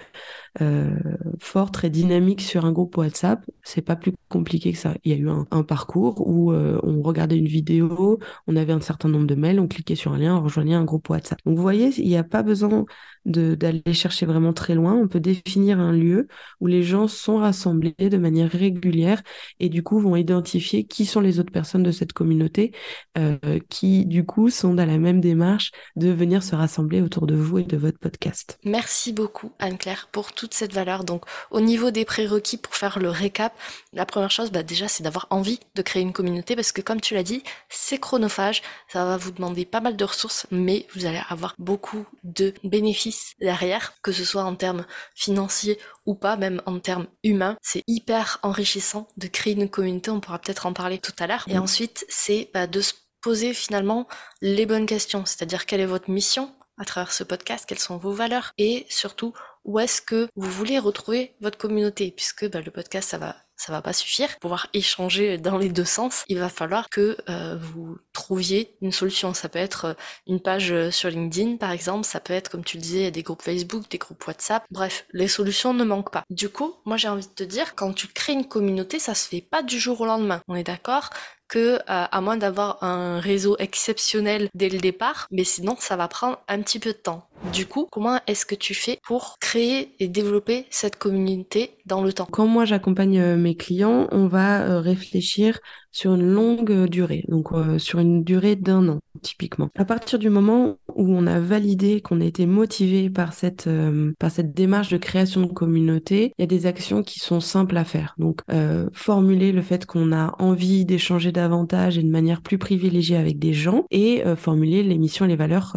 fort, 1.41 1.71
très 1.71 1.91
dynamique 1.91 2.41
sur 2.41 2.65
un 2.65 2.73
groupe 2.73 2.97
WhatsApp. 2.97 3.45
C'est 3.63 3.83
pas 3.83 3.97
plus 3.97 4.13
compliqué 4.29 4.73
que 4.73 4.79
ça. 4.79 4.95
Il 5.05 5.13
y 5.13 5.15
a 5.15 5.19
eu 5.19 5.29
un, 5.29 5.63
parcours 5.63 6.27
où 6.27 6.53
euh, 6.53 6.81
on 6.83 7.03
regardait 7.03 7.37
une 7.37 7.49
vidéo, 7.49 8.19
on 8.47 8.57
avait 8.57 8.73
un 8.73 8.81
certain 8.81 9.09
nombre 9.09 9.27
de 9.27 9.35
mails, 9.35 9.61
on 9.61 9.69
cliquait 9.69 9.95
sur 9.95 10.13
un 10.13 10.19
lien, 10.19 10.37
on 10.37 10.43
rejoignait 10.43 10.75
un 10.75 10.85
groupe 10.85 11.09
WhatsApp. 11.11 11.39
Donc 11.45 11.57
vous 11.57 11.63
voyez, 11.63 11.91
il 11.99 12.09
n'y 12.09 12.17
a 12.17 12.25
pas 12.25 12.43
besoin 12.43 12.85
d'aller 13.25 13.83
chercher 13.93 14.25
vraiment 14.25 14.53
très 14.53 14.75
loin. 14.75 14.95
On 14.95 15.09
peut 15.09 15.21
définir 15.21 15.79
un 15.79 15.93
lieu 15.93 16.29
où 16.61 16.67
les 16.67 16.83
gens 16.83 17.09
sont 17.09 17.37
rassemblés 17.37 17.95
de 17.99 18.17
manière 18.17 18.51
régulière 18.51 19.23
et 19.61 19.69
du 19.69 19.83
coup 19.83 19.99
vont 20.01 20.17
identifier 20.17 20.85
qui 20.85 21.05
sont 21.05 21.21
les 21.21 21.39
autres 21.39 21.53
personnes 21.53 21.83
de 21.83 21.91
cette 21.91 22.13
communauté 22.13 22.73
euh, 23.19 23.37
qui 23.69 24.07
du 24.07 24.25
coup 24.25 24.49
sont 24.49 24.75
dans 24.75 24.87
la 24.87 24.99
même 24.99 25.21
démarche 25.21 25.73
de 25.97 26.09
venir 26.09 26.43
se 26.43 26.55
rassembler 26.55 27.03
autour 27.03 27.27
de 27.27 27.35
vous 27.35 27.59
et 27.59 27.65
de 27.65 27.77
votre 27.77 27.99
podcast. 27.99 28.59
Merci 28.65 29.13
beaucoup 29.13 29.53
Anne-Claire 29.59 30.09
pour 30.11 30.33
toute 30.39 30.55
cette 30.55 30.73
valeur. 30.73 31.03
Donc 31.03 31.25
au 31.51 31.61
niveau 31.61 31.91
des 31.91 32.05
prérequis 32.05 32.57
pour 32.57 32.77
faire 32.77 33.01
le 33.01 33.11
récap, 33.11 33.53
la 33.93 34.07
première 34.07 34.31
chose 34.31 34.53
bah, 34.53 34.63
déjà 34.63 34.87
c'est 34.87 35.03
d'avoir 35.03 35.27
envie 35.31 35.59
de 35.75 35.83
créer 35.83 36.01
une 36.01 36.13
communauté 36.13 36.55
parce 36.55 36.71
que 36.71 36.81
comme 36.81 37.01
tu 37.01 37.15
l'as 37.15 37.25
dit, 37.25 37.43
c'est 37.69 37.99
chronophage, 37.99 38.63
ça 38.91 39.05
va 39.05 39.17
vous 39.17 39.33
demander 39.33 39.65
pas 39.65 39.81
mal 39.81 39.97
de 39.97 40.05
ressources 40.05 40.47
mais 40.53 40.87
vous 40.95 41.07
allez 41.07 41.21
avoir 41.29 41.57
beaucoup 41.59 42.07
de 42.23 42.55
bénéfices 42.63 43.35
derrière, 43.41 43.95
que 44.01 44.13
ce 44.13 44.25
soit 44.25 44.45
en 44.45 44.55
termes 44.55 44.87
financiers 45.17 45.79
ou 46.07 46.15
pas, 46.15 46.37
même 46.37 46.63
en 46.67 46.79
termes 46.79 47.09
humains. 47.25 47.57
C'est 47.61 47.83
hyper 47.89 48.39
enrichissant 48.43 49.09
de 49.17 49.27
créer 49.27 49.55
une 49.55 49.69
communauté, 49.69 50.13
on 50.13 50.21
pourra 50.21 50.39
peut-être 50.39 50.67
en 50.67 50.73
parler 50.73 50.99
tout 50.99 51.13
à 51.19 51.27
l'heure. 51.27 51.45
Et 51.49 51.59
ensuite 51.59 52.07
c'est 52.09 52.49
bah, 52.55 52.69
de 52.69 52.81
se 52.81 52.95
poser 53.21 53.55
finalement 53.55 54.07
les 54.41 54.67
bonnes 54.67 54.87
questions, 54.87 55.27
c'est-à-dire 55.27 55.67
quelle 55.67 55.81
est 55.81 55.87
votre 55.87 56.11
mission 56.11 56.55
à 56.79 56.85
travers 56.85 57.13
ce 57.13 57.25
podcast, 57.25 57.65
quelles 57.67 57.79
sont 57.79 57.97
vos 57.97 58.13
valeurs 58.13 58.53
et 58.57 58.87
surtout 58.89 59.33
où 59.65 59.79
est-ce 59.79 60.01
que 60.01 60.29
vous 60.37 60.51
voulez 60.51 60.79
retrouver 60.79 61.35
votre 61.41 61.59
communauté? 61.59 62.13
Puisque 62.15 62.51
bah, 62.51 62.61
le 62.65 62.71
podcast 62.71 63.11
ça 63.11 63.19
va 63.19 63.37
ça 63.57 63.73
va 63.73 63.83
pas 63.83 63.93
suffire. 63.93 64.29
Pour 64.29 64.41
pouvoir 64.43 64.69
échanger 64.73 65.37
dans 65.37 65.59
les 65.59 65.69
deux 65.69 65.85
sens 65.85 66.25
il 66.29 66.39
va 66.39 66.49
falloir 66.49 66.89
que 66.89 67.17
euh, 67.29 67.59
vous 67.61 67.99
trouviez 68.13 68.77
une 68.81 68.93
solution. 68.93 69.35
Ça 69.35 69.49
peut 69.49 69.59
être 69.59 69.85
euh, 69.87 69.95
une 70.27 70.41
page 70.41 70.71
euh, 70.71 70.91
sur 70.91 71.11
LinkedIn 71.11 71.57
par 71.57 71.73
exemple. 71.73 72.05
Ça 72.05 72.21
peut 72.21 72.35
être 72.35 72.51
comme 72.51 72.65
tu 72.65 72.77
le 72.77 72.83
disais 72.83 73.11
des 73.11 73.23
groupes 73.23 73.43
Facebook 73.43 73.91
des 73.91 73.99
groupes 73.99 74.25
WhatsApp. 74.27 74.65
Bref 74.71 75.07
les 75.13 75.29
solutions 75.29 75.75
ne 75.75 75.85
manquent 75.85 76.13
pas. 76.13 76.25
Du 76.31 76.49
coup 76.49 76.75
moi 76.85 76.97
j'ai 76.97 77.09
envie 77.09 77.27
de 77.27 77.33
te 77.33 77.45
dire 77.45 77.75
quand 77.75 77.93
tu 77.93 78.07
crées 78.07 78.35
une 78.35 78.47
communauté 78.49 78.99
ça 78.99 79.15
se 79.15 79.29
fait 79.29 79.41
pas 79.41 79.63
du 79.63 79.79
jour 79.79 80.01
au 80.01 80.07
lendemain. 80.07 80.41
On 80.49 80.55
est 80.55 80.65
d'accord 80.65 81.11
que 81.49 81.77
euh, 81.77 81.79
à 81.87 82.21
moins 82.21 82.37
d'avoir 82.37 82.83
un 82.85 83.21
réseau 83.21 83.57
exceptionnel 83.59 84.49
dès 84.55 84.69
le 84.69 84.79
départ, 84.79 85.27
mais 85.31 85.45
sinon 85.45 85.77
ça 85.79 85.97
va 85.97 86.07
prendre 86.07 86.39
un 86.47 86.61
petit 86.61 86.79
peu 86.79 86.93
de 86.93 86.99
temps. 86.99 87.28
Du 87.53 87.67
coup, 87.67 87.87
comment 87.91 88.19
est-ce 88.27 88.45
que 88.45 88.55
tu 88.55 88.75
fais 88.75 88.99
pour 89.05 89.37
créer 89.41 89.95
et 90.01 90.09
développer 90.09 90.67
cette 90.71 90.97
communauté 90.97 91.71
dans 91.87 92.03
le 92.03 92.13
temps? 92.13 92.29
Quand 92.31 92.47
moi 92.47 92.65
j'accompagne 92.65 93.19
euh, 93.19 93.37
mes 93.37 93.57
clients, 93.57 94.07
on 94.13 94.27
va 94.27 94.63
euh, 94.63 94.81
réfléchir 94.81 95.59
sur 95.91 96.15
une 96.15 96.31
longue 96.31 96.87
durée, 96.87 97.25
donc 97.29 97.49
sur 97.79 97.99
une 97.99 98.23
durée 98.23 98.57
d'un 98.57 98.89
an 98.89 99.01
typiquement. 99.19 99.69
À 99.77 99.85
partir 99.85 100.19
du 100.19 100.31
moment 100.31 100.79
où 100.95 101.13
on 101.13 101.27
a 101.27 101.41
validé 101.41 102.01
qu'on 102.01 102.21
a 102.21 102.25
été 102.25 102.47
motivé 102.47 103.11
par 103.11 103.33
cette, 103.33 103.67
euh, 103.67 104.13
par 104.19 104.31
cette 104.31 104.55
démarche 104.55 104.89
de 104.89 104.97
création 104.97 105.43
de 105.43 105.53
communauté, 105.53 106.33
il 106.39 106.43
y 106.43 106.45
a 106.45 106.47
des 106.47 106.67
actions 106.67 107.03
qui 107.03 107.21
sont 107.21 107.41
simples 107.41 107.77
à 107.77 107.85
faire. 107.85 108.15
Donc, 108.19 108.41
euh, 108.51 108.89
formuler 108.93 109.53
le 109.53 109.63
fait 109.63 109.87
qu'on 109.87 110.13
a 110.13 110.35
envie 110.39 110.85
d'échanger 110.85 111.33
davantage 111.33 111.99
et 111.99 112.03
de 112.03 112.11
manière 112.11 112.43
plus 112.43 112.59
privilégiée 112.59 113.17
avec 113.17 113.39
des 113.39 113.53
gens 113.53 113.85
et 113.91 114.25
euh, 114.27 114.37
formuler 114.37 114.83
les 114.83 114.99
missions 114.99 115.25
et 115.25 115.29
les 115.29 115.37
valeurs 115.37 115.77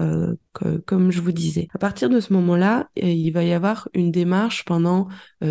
comme 0.85 1.11
je 1.11 1.21
vous 1.21 1.31
disais. 1.31 1.50
À 1.73 1.77
partir 1.77 2.09
de 2.09 2.19
ce 2.19 2.33
moment-là, 2.33 2.89
il 2.95 3.31
va 3.31 3.43
y 3.43 3.53
avoir 3.53 3.89
une 3.93 4.11
démarche 4.11 4.65
pendant 4.65 5.07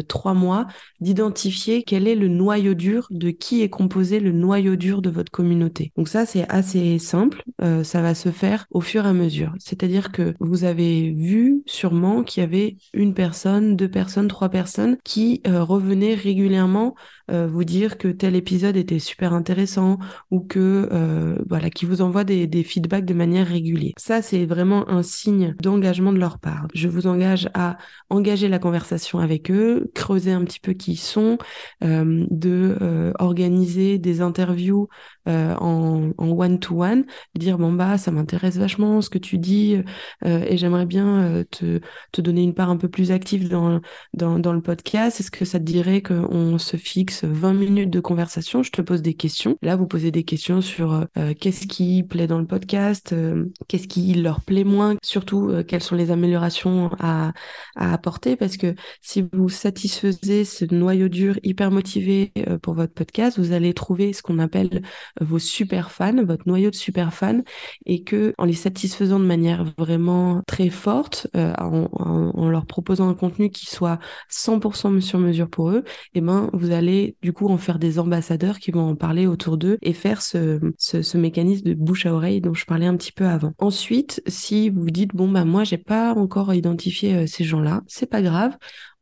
trois 0.09 0.35
mois 0.35 0.66
d'identifier 1.00 1.83
quel 1.83 2.07
est 2.07 2.14
le 2.14 2.28
noyau 2.28 2.75
dur, 2.75 3.07
de 3.11 3.30
qui 3.30 3.62
est 3.62 3.69
composé 3.69 4.21
le 4.21 4.33
noyau 4.33 4.76
dur 4.76 5.02
de 5.02 5.11
votre 5.11 5.30
communauté. 5.30 5.92
Donc 5.97 6.09
ça, 6.09 6.26
c'est 6.26 6.49
assez 6.49 6.99
simple 6.99 7.42
ça 7.83 8.02
va 8.02 8.14
se 8.14 8.30
faire 8.30 8.66
au 8.71 8.80
fur 8.80 9.04
et 9.04 9.09
à 9.09 9.12
mesure. 9.12 9.52
C'est-à-dire 9.59 10.12
que 10.12 10.35
vous 10.40 10.64
avez 10.64 11.11
vu 11.12 11.62
sûrement 11.66 12.23
qu'il 12.23 12.42
y 12.42 12.45
avait 12.45 12.76
une 12.95 13.14
personne, 13.14 13.76
deux 13.76 13.90
personnes, 13.90 14.28
trois 14.28 14.49
personnes 14.49 14.97
qui 15.04 15.40
euh, 15.47 15.62
revenaient 15.62 16.14
régulièrement 16.14 16.95
euh, 17.30 17.47
vous 17.47 17.64
dire 17.64 17.99
que 17.99 18.09
tel 18.09 18.35
épisode 18.35 18.76
était 18.76 18.99
super 18.99 19.33
intéressant 19.33 19.99
ou 20.30 20.40
que 20.40 20.88
euh, 20.92 21.37
voilà 21.49 21.71
qui 21.71 21.85
vous 21.85 22.02
envoie 22.02 22.25
des, 22.25 22.47
des, 22.47 22.64
feedbacks 22.64 23.04
de 23.04 23.14
manière 23.14 23.47
régulière. 23.47 23.92
Ça 23.97 24.23
c'est 24.23 24.47
vraiment 24.47 24.88
un 24.88 25.02
signe 25.02 25.54
d'engagement 25.61 25.89
de 26.12 26.18
leur 26.18 26.38
part. 26.38 26.66
Je 26.75 26.88
vous 26.88 27.06
engage 27.06 27.49
à 27.54 27.76
engager 28.09 28.49
la 28.49 28.59
conversation 28.59 29.18
avec 29.18 29.50
eux, 29.50 29.90
creuser 29.94 30.32
un 30.32 30.44
petit 30.44 30.61
peu 30.61 30.73
qui 30.73 30.92
ils 30.92 30.97
sont, 30.97 31.38
euh, 31.85 32.25
de 32.30 33.12
organiser 33.18 33.99
des 33.99 34.20
interviews 34.20 34.88
en 35.26 36.12
one 36.18 36.58
to 36.58 36.82
one, 36.82 37.04
dire 37.34 37.58
bon 37.58 37.72
bah 37.72 37.98
ça 37.98 38.10
m'intéresse 38.10 38.56
vachement 38.56 39.00
ce 39.00 39.10
que 39.10 39.18
tu 39.18 39.38
dis 39.38 39.76
et 40.24 40.56
j'aimerais 40.56 40.86
bien 40.86 41.44
te, 41.50 41.80
te 42.12 42.20
donner 42.20 42.42
une 42.42 42.54
part 42.54 42.70
un 42.70 42.76
peu 42.76 42.88
plus 42.88 43.12
active 43.12 43.48
dans 43.48 43.80
dans, 44.14 44.38
dans 44.38 44.52
le 44.52 44.62
podcast. 44.62 45.20
Est-ce 45.20 45.30
que 45.30 45.44
ça 45.44 45.58
te 45.58 45.64
dirait 45.64 46.02
qu'on 46.02 46.58
se 46.58 46.76
fixe 46.76 47.24
20 47.24 47.54
minutes 47.54 47.90
de 47.90 48.00
conversation, 48.00 48.62
je 48.62 48.70
te 48.70 48.82
pose 48.82 49.02
des 49.02 49.14
questions. 49.14 49.56
Là, 49.62 49.76
vous 49.76 49.86
posez 49.86 50.10
des 50.10 50.24
questions 50.24 50.60
sur 50.60 51.06
euh, 51.16 51.34
qu'est-ce 51.38 51.66
qui 51.66 52.02
plaît 52.02 52.26
dans 52.26 52.38
le 52.38 52.46
podcast, 52.46 53.12
euh, 53.12 53.46
qu'est-ce 53.68 53.88
qui 53.88 54.14
leur 54.14 54.40
plaît 54.40 54.64
moins, 54.64 54.96
surtout 55.02 55.48
euh, 55.48 55.62
quelles 55.62 55.82
sont 55.82 55.96
les 55.96 56.10
améliorations 56.10 56.90
à, 56.98 57.32
à, 57.76 57.92
apporter, 57.92 58.36
parce 58.36 58.56
que 58.56 58.74
si 59.00 59.24
vous 59.32 59.48
satisfaisez 59.48 60.44
ce 60.44 60.64
noyau 60.72 61.08
dur 61.08 61.38
hyper 61.42 61.70
motivé 61.70 62.32
pour 62.62 62.74
votre 62.74 62.94
podcast, 62.94 63.38
vous 63.38 63.52
allez 63.52 63.74
trouver 63.74 64.12
ce 64.12 64.22
qu'on 64.22 64.38
appelle 64.38 64.82
vos 65.20 65.38
super 65.38 65.90
fans, 65.90 66.24
votre 66.24 66.46
noyau 66.46 66.70
de 66.70 66.74
super 66.74 67.12
fans, 67.12 67.40
et 67.86 68.02
que 68.02 68.34
en 68.38 68.44
les 68.44 68.52
satisfaisant 68.52 69.18
de 69.18 69.24
manière 69.24 69.64
vraiment 69.78 70.42
très 70.46 70.70
forte, 70.70 71.28
euh, 71.36 71.52
en, 71.58 71.88
en, 71.92 72.48
leur 72.48 72.66
proposant 72.66 73.08
un 73.08 73.14
contenu 73.14 73.50
qui 73.50 73.66
soit 73.66 73.98
100% 74.30 75.00
sur 75.00 75.18
mesure 75.18 75.48
pour 75.48 75.70
eux, 75.70 75.84
et 76.14 76.18
eh 76.18 76.20
ben 76.20 76.50
vous 76.52 76.72
allez 76.72 77.16
du 77.22 77.32
coup 77.32 77.48
en 77.48 77.58
faire 77.58 77.78
des 77.78 77.98
ambassadeurs 77.98 78.58
qui 78.58 78.70
vont 78.70 78.90
en 78.90 78.96
parler 78.96 79.26
autour 79.26 79.56
d'eux 79.56 79.78
et 79.82 79.92
faire 79.92 80.22
ce, 80.22 80.58
ce, 80.78 81.02
ce, 81.02 81.18
mécanisme 81.18 81.64
de 81.64 81.74
bouche 81.74 82.06
à 82.06 82.14
oreille 82.14 82.40
dont 82.40 82.54
je 82.54 82.64
parlais 82.64 82.86
un 82.86 82.96
petit 82.96 83.12
peu 83.12 83.26
avant. 83.26 83.52
Ensuite, 83.58 84.22
si 84.26 84.70
vous 84.70 84.90
dites 84.90 85.14
bon 85.14 85.28
bah 85.28 85.44
moi 85.44 85.64
j'ai 85.64 85.78
pas 85.78 86.14
encore 86.14 86.52
identifié 86.54 87.14
euh, 87.14 87.26
ces 87.26 87.44
gens-là, 87.44 87.82
c'est 87.86 88.10
pas 88.10 88.22
grave 88.22 88.56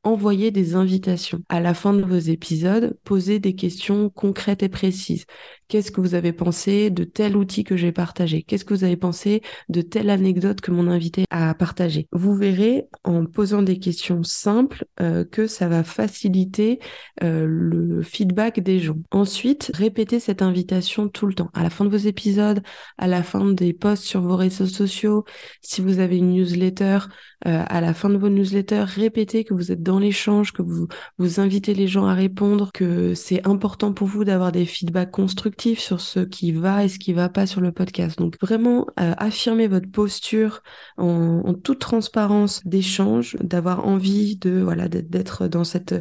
envoyez 0.05 0.51
des 0.51 0.75
invitations. 0.75 1.43
À 1.49 1.61
la 1.61 1.75
fin 1.75 1.93
de 1.93 2.03
vos 2.03 2.19
épisodes, 2.19 2.97
posez 3.05 3.39
des 3.39 3.55
questions 3.55 4.11
concrètes 4.11 4.63
et 4.63 4.69
précises. 4.69 5.25
Qu'est-ce 5.69 5.91
que 5.91 6.01
vous 6.01 6.15
avez 6.15 6.33
pensé 6.33 6.89
de 6.89 7.05
tel 7.05 7.37
outil 7.37 7.63
que 7.63 7.77
j'ai 7.77 7.93
partagé? 7.93 8.43
Qu'est-ce 8.43 8.65
que 8.65 8.73
vous 8.73 8.85
avez 8.85 8.97
pensé 8.97 9.43
de 9.69 9.83
telle 9.83 10.09
anecdote 10.09 10.63
que 10.63 10.71
mon 10.71 10.89
invité 10.89 11.25
a 11.31 11.55
partagé 11.55 12.09
Vous 12.13 12.35
verrez 12.35 12.87
en 13.05 13.27
posant 13.27 13.61
des 13.61 13.79
questions 13.79 14.23
simples 14.23 14.87
euh, 15.01 15.27
que 15.27 15.47
ça 15.47 15.69
va 15.69 15.85
faciliter 15.85 16.79
euh, 17.23 17.45
le 17.47 18.03
feedback 18.03 18.61
des 18.61 18.79
gens. 18.79 18.97
Ensuite, 19.11 19.71
répétez 19.75 20.21
cette 20.21 20.41
invitation 20.41 21.09
tout 21.09 21.27
le 21.27 21.35
temps. 21.35 21.51
À 21.53 21.63
la 21.63 21.71
fin 21.71 21.85
de 21.85 21.91
vos 21.91 21.97
épisodes, 21.97 22.63
à 22.97 23.07
la 23.07 23.23
fin 23.23 23.45
des 23.45 23.75
posts 23.75 24.05
sur 24.05 24.23
vos 24.23 24.37
réseaux 24.37 24.67
sociaux, 24.67 25.25
si 25.61 25.83
vous 25.83 25.99
avez 25.99 26.17
une 26.17 26.33
newsletter, 26.33 27.01
euh, 27.47 27.63
à 27.69 27.81
la 27.81 27.95
fin 27.95 28.11
de 28.11 28.17
vos 28.17 28.29
newsletters, 28.29 28.85
répétez 28.85 29.45
que 29.45 29.55
vous 29.55 29.71
êtes 29.71 29.83
dans 29.83 30.01
l'échange, 30.01 30.53
que 30.53 30.63
vous, 30.63 30.89
vous 31.19 31.39
invitez 31.39 31.73
les 31.73 31.87
gens 31.87 32.07
à 32.07 32.15
répondre, 32.15 32.73
que 32.73 33.15
c'est 33.15 33.47
important 33.47 33.93
pour 33.93 34.09
vous 34.09 34.25
d'avoir 34.25 34.51
des 34.51 34.67
feedbacks 34.67 35.13
constructifs 35.13 35.79
sur 35.79 36.01
ce 36.01 36.21
qui 36.21 36.51
va 36.51 36.85
et 36.85 36.89
ce 36.89 36.99
qui 36.99 37.13
va 37.13 37.29
pas 37.29 37.47
sur 37.47 37.61
le 37.61 37.71
podcast. 37.71 38.19
Donc 38.19 38.37
vraiment, 38.41 38.87
euh, 38.99 39.15
affirmer 39.19 39.69
votre 39.69 39.89
posture 39.89 40.63
en, 40.97 41.43
en 41.45 41.55
toute 41.55 41.79
transparence 41.79 42.61
d'échange, 42.67 43.37
d'avoir 43.41 43.87
envie 43.87 44.37
de 44.37 44.61
voilà 44.61 44.89
d'être 44.89 45.47
dans 45.47 45.65
cette 45.65 45.95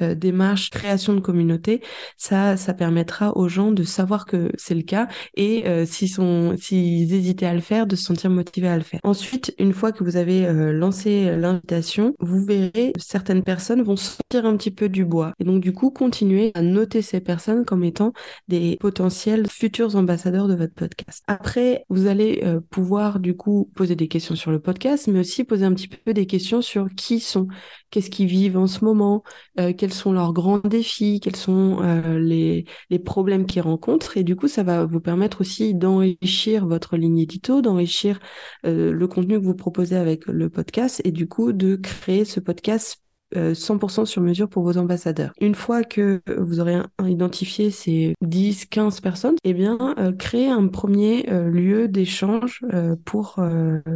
euh, 0.00 0.14
démarche 0.14 0.68
création 0.68 1.14
de 1.14 1.20
communauté, 1.20 1.80
ça 2.18 2.58
ça 2.58 2.74
permettra 2.74 3.34
aux 3.36 3.48
gens 3.48 3.72
de 3.72 3.82
savoir 3.82 4.26
que 4.26 4.50
c'est 4.56 4.74
le 4.74 4.82
cas 4.82 5.08
et 5.34 5.64
s'ils 5.86 6.08
sont 6.08 6.54
s'ils 6.58 7.12
hésitaient 7.14 7.46
à 7.46 7.54
le 7.54 7.60
faire, 7.60 7.86
de 7.86 7.96
se 7.96 8.04
sentir 8.04 8.30
motivés 8.30 8.68
à 8.68 8.76
le 8.76 8.82
faire. 8.82 9.00
Ensuite, 9.04 9.54
une 9.58 9.72
fois 9.72 9.92
que 9.92 10.04
vous 10.04 10.16
avez 10.16 10.46
lancer 10.82 11.36
l'invitation, 11.36 12.14
vous 12.18 12.44
verrez 12.44 12.92
certaines 12.98 13.44
personnes 13.44 13.82
vont 13.82 13.96
sortir 13.96 14.46
un 14.46 14.56
petit 14.56 14.72
peu 14.72 14.88
du 14.88 15.04
bois. 15.04 15.32
Et 15.38 15.44
donc 15.44 15.62
du 15.62 15.72
coup, 15.72 15.90
continuez 15.90 16.50
à 16.54 16.62
noter 16.62 17.02
ces 17.02 17.20
personnes 17.20 17.64
comme 17.64 17.84
étant 17.84 18.12
des 18.48 18.76
potentiels 18.80 19.46
futurs 19.48 19.94
ambassadeurs 19.94 20.48
de 20.48 20.56
votre 20.56 20.74
podcast. 20.74 21.22
Après, 21.28 21.84
vous 21.88 22.08
allez 22.08 22.40
euh, 22.42 22.60
pouvoir 22.70 23.20
du 23.20 23.36
coup 23.36 23.70
poser 23.76 23.94
des 23.94 24.08
questions 24.08 24.34
sur 24.34 24.50
le 24.50 24.60
podcast, 24.60 25.06
mais 25.06 25.20
aussi 25.20 25.44
poser 25.44 25.64
un 25.64 25.72
petit 25.72 25.88
peu 25.88 26.12
des 26.12 26.26
questions 26.26 26.62
sur 26.62 26.88
qui 26.96 27.20
sont, 27.20 27.46
qu'est-ce 27.90 28.10
qu'ils 28.10 28.26
vivent 28.26 28.58
en 28.58 28.66
ce 28.66 28.84
moment, 28.84 29.22
euh, 29.60 29.72
quels 29.72 29.92
sont 29.92 30.12
leurs 30.12 30.32
grands 30.32 30.58
défis, 30.58 31.20
quels 31.20 31.36
sont 31.36 31.78
euh, 31.82 32.18
les, 32.18 32.64
les 32.90 32.98
problèmes 32.98 33.46
qu'ils 33.46 33.62
rencontrent. 33.62 34.16
Et 34.16 34.24
du 34.24 34.34
coup, 34.34 34.48
ça 34.48 34.64
va 34.64 34.84
vous 34.84 35.00
permettre 35.00 35.42
aussi 35.42 35.74
d'enrichir 35.74 36.66
votre 36.66 36.96
ligne 36.96 37.18
édito, 37.18 37.62
d'enrichir 37.62 38.18
le 38.64 39.06
contenu 39.06 39.38
que 39.38 39.44
vous 39.44 39.54
proposez 39.54 39.96
avec 39.96 40.26
le 40.26 40.48
podcast 40.48 40.71
et 41.04 41.12
du 41.12 41.28
coup 41.28 41.52
de 41.52 41.76
créer 41.76 42.24
ce 42.24 42.40
podcast 42.40 43.02
100% 43.34 44.02
euh, 44.02 44.04
sur 44.04 44.22
mesure 44.22 44.48
pour 44.48 44.62
vos 44.62 44.76
ambassadeurs. 44.76 45.32
Une 45.40 45.54
fois 45.54 45.84
que 45.84 46.20
vous 46.38 46.60
aurez 46.60 46.78
identifié 47.06 47.70
ces 47.70 48.14
10, 48.20 48.66
15 48.66 49.00
personnes, 49.00 49.36
eh 49.44 49.54
bien, 49.54 49.78
euh, 49.98 50.12
créez 50.12 50.48
un 50.48 50.68
premier 50.68 51.30
euh, 51.30 51.48
lieu 51.48 51.88
d'échange 51.88 52.60
pour 53.04 53.40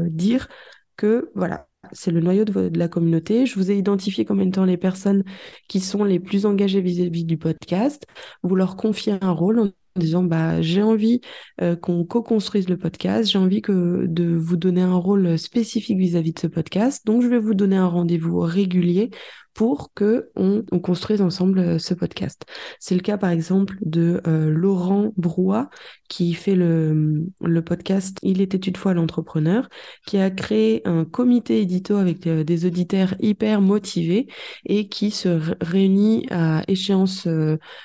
dire 0.08 0.48
que, 0.96 1.30
voilà, 1.34 1.68
c'est 1.92 2.10
le 2.10 2.20
noyau 2.20 2.44
de, 2.44 2.70
la 2.76 2.88
communauté. 2.88 3.46
Je 3.46 3.56
vous 3.56 3.70
ai 3.70 3.76
identifié 3.76 4.24
comme 4.24 4.40
étant 4.40 4.64
les 4.64 4.76
personnes 4.76 5.24
qui 5.68 5.80
sont 5.80 6.04
les 6.04 6.18
plus 6.18 6.46
engagées 6.46 6.80
vis-à-vis 6.80 7.22
-vis 7.22 7.26
du 7.26 7.38
podcast. 7.38 8.06
Vous 8.42 8.56
leur 8.56 8.76
confiez 8.76 9.14
un 9.20 9.30
rôle 9.30 9.72
en 9.96 10.00
disant 10.00 10.22
bah 10.22 10.60
j'ai 10.62 10.82
envie 10.82 11.20
euh, 11.62 11.76
qu'on 11.76 12.04
co-construise 12.04 12.68
le 12.68 12.76
podcast, 12.76 13.30
j'ai 13.30 13.38
envie 13.38 13.62
que 13.62 14.06
de 14.06 14.34
vous 14.34 14.56
donner 14.56 14.82
un 14.82 14.96
rôle 14.96 15.38
spécifique 15.38 15.98
vis-à-vis 15.98 16.32
de 16.32 16.38
ce 16.38 16.46
podcast, 16.46 17.06
donc 17.06 17.22
je 17.22 17.28
vais 17.28 17.38
vous 17.38 17.54
donner 17.54 17.76
un 17.76 17.88
rendez-vous 17.88 18.40
régulier 18.40 19.10
pour 19.54 19.94
que 19.94 20.28
on, 20.36 20.62
construise 20.80 21.22
ensemble 21.22 21.58
euh, 21.60 21.78
ce 21.78 21.94
podcast. 21.94 22.44
C'est 22.78 22.94
le 22.94 23.00
cas 23.00 23.16
par 23.16 23.30
exemple 23.30 23.76
de 23.80 24.20
euh, 24.26 24.50
Laurent 24.50 25.14
Brouat 25.16 25.70
qui 26.10 26.34
fait 26.34 26.54
le, 26.54 27.24
le 27.40 27.62
podcast 27.62 28.18
Il 28.22 28.42
était 28.42 28.58
une 28.58 28.76
fois 28.76 28.92
l'entrepreneur, 28.92 29.70
qui 30.06 30.18
a 30.18 30.30
créé 30.30 30.82
un 30.84 31.06
comité 31.06 31.62
édito 31.62 31.96
avec 31.96 32.28
des 32.28 32.66
auditeurs 32.66 33.14
hyper 33.18 33.62
motivés 33.62 34.26
et 34.66 34.88
qui 34.88 35.10
se 35.10 35.40
réunit 35.62 36.26
à 36.30 36.62
échéance 36.68 37.26